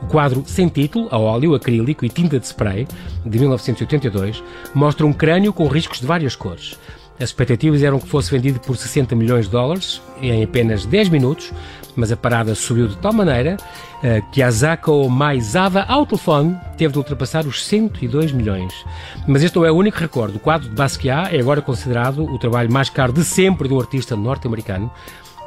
O 0.00 0.06
quadro 0.06 0.44
sem 0.46 0.68
título, 0.68 1.08
a 1.10 1.18
óleo, 1.18 1.54
acrílico 1.54 2.04
e 2.04 2.08
tinta 2.08 2.38
de 2.38 2.46
spray, 2.46 2.86
de 3.24 3.38
1982, 3.38 4.44
mostra 4.72 5.04
um 5.04 5.12
crânio 5.12 5.52
com 5.52 5.66
riscos 5.66 6.00
de 6.00 6.06
várias 6.06 6.36
cores. 6.36 6.78
As 7.18 7.30
expectativas 7.30 7.82
eram 7.82 7.98
que 7.98 8.06
fosse 8.06 8.30
vendido 8.30 8.60
por 8.60 8.76
60 8.76 9.16
milhões 9.16 9.46
de 9.46 9.52
dólares 9.52 10.02
em 10.20 10.44
apenas 10.44 10.84
10 10.84 11.08
minutos, 11.08 11.50
mas 11.96 12.12
a 12.12 12.16
parada 12.16 12.54
subiu 12.54 12.86
de 12.86 12.96
tal 12.98 13.12
maneira 13.12 13.56
uh, 13.56 14.30
que 14.30 14.42
a 14.42 14.50
Zako 14.50 15.08
Maizawa 15.08 15.84
ao 15.88 16.06
telefone 16.06 16.56
teve 16.76 16.92
de 16.92 16.98
ultrapassar 16.98 17.46
os 17.46 17.64
102 17.64 18.32
milhões. 18.32 18.72
Mas 19.26 19.42
este 19.42 19.56
não 19.56 19.64
é 19.64 19.72
o 19.72 19.76
único 19.76 19.98
recorde. 19.98 20.36
O 20.36 20.40
quadro 20.40 20.68
de 20.68 20.74
Basquiat 20.74 21.34
é 21.34 21.40
agora 21.40 21.62
considerado 21.62 22.24
o 22.24 22.38
trabalho 22.38 22.70
mais 22.70 22.90
caro 22.90 23.12
de 23.12 23.24
sempre 23.24 23.68
de 23.68 23.74
um 23.74 23.80
artista 23.80 24.14
norte-americano 24.14 24.90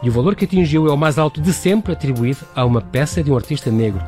e 0.02 0.10
o 0.10 0.12
valor 0.12 0.36
que 0.36 0.46
atingiu 0.46 0.88
é 0.88 0.94
o 0.94 0.98
mais 0.98 1.18
alto 1.18 1.42
de 1.42 1.52
sempre 1.52 1.92
atribuído 1.92 2.40
a 2.56 2.64
uma 2.64 2.82
peça 2.82 3.22
de 3.22 3.32
um 3.32 3.36
artista 3.36 3.70
negro. 3.70 4.02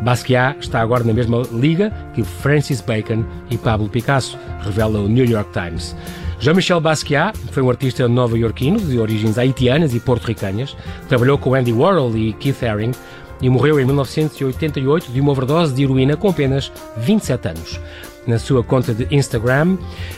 Basquiat 0.00 0.58
está 0.60 0.80
agora 0.80 1.04
na 1.04 1.12
mesma 1.12 1.42
liga 1.52 1.92
que 2.14 2.22
Francis 2.22 2.80
Bacon 2.80 3.24
e 3.50 3.58
Pablo 3.58 3.88
Picasso, 3.88 4.38
revela 4.60 5.00
o 5.00 5.08
New 5.08 5.26
York 5.26 5.50
Times. 5.52 5.94
Jean-Michel 6.38 6.80
Basquiat 6.80 7.38
foi 7.52 7.62
um 7.62 7.70
artista 7.70 8.08
nova-iorquino 8.08 8.78
de 8.78 8.98
origens 8.98 9.38
haitianas 9.38 9.94
e 9.94 10.00
porto-ricanas. 10.00 10.76
Trabalhou 11.08 11.38
com 11.38 11.54
Andy 11.54 11.72
Warhol 11.72 12.16
e 12.16 12.32
Keith 12.34 12.62
Haring 12.62 12.92
e 13.40 13.48
morreu 13.48 13.80
em 13.80 13.84
1988 13.84 15.12
de 15.12 15.20
uma 15.20 15.32
overdose 15.32 15.74
de 15.74 15.82
heroína 15.82 16.16
com 16.16 16.28
apenas 16.28 16.72
27 16.96 17.48
anos. 17.48 17.80
Na 18.26 18.38
sua 18.38 18.64
conta 18.64 18.94
de 18.94 19.06
Instagram, 19.14 19.76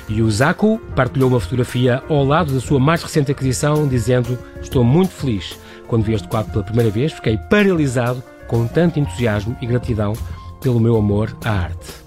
Yusaku 0.09 0.79
partilhou 0.95 1.29
uma 1.29 1.41
fotografia 1.41 2.03
ao 2.09 2.25
lado 2.25 2.53
da 2.53 2.61
sua 2.61 2.79
mais 2.79 3.03
recente 3.03 3.33
aquisição, 3.33 3.89
dizendo: 3.89 4.39
Estou 4.61 4.85
muito 4.85 5.11
feliz. 5.11 5.59
Quando 5.89 6.05
vi 6.05 6.15
este 6.15 6.29
quadro 6.29 6.53
pela 6.53 6.65
primeira 6.65 6.91
vez, 6.91 7.13
fiquei 7.13 7.37
paralisado 7.37 8.23
com 8.47 8.67
tanto 8.67 9.01
entusiasmo 9.01 9.57
e 9.61 9.67
gratidão 9.67 10.13
pelo 10.61 10.81
meu 10.81 10.97
amor 10.97 11.37
à 11.45 11.51
arte. 11.51 12.06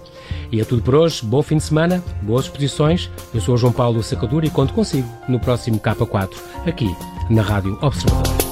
E 0.51 0.59
é 0.59 0.65
tudo 0.65 0.81
por 0.81 0.95
hoje. 0.95 1.23
Bom 1.23 1.41
fim 1.41 1.57
de 1.57 1.63
semana, 1.63 2.03
boas 2.21 2.45
exposições. 2.45 3.09
Eu 3.33 3.41
sou 3.41 3.55
o 3.55 3.57
João 3.57 3.73
Paulo 3.73 4.01
Sacadura 4.01 4.45
e 4.45 4.49
conto 4.49 4.73
consigo 4.73 5.07
no 5.27 5.39
próximo 5.39 5.79
K4, 5.79 6.29
aqui 6.65 6.88
na 7.29 7.41
Rádio 7.41 7.77
Observador. 7.81 8.48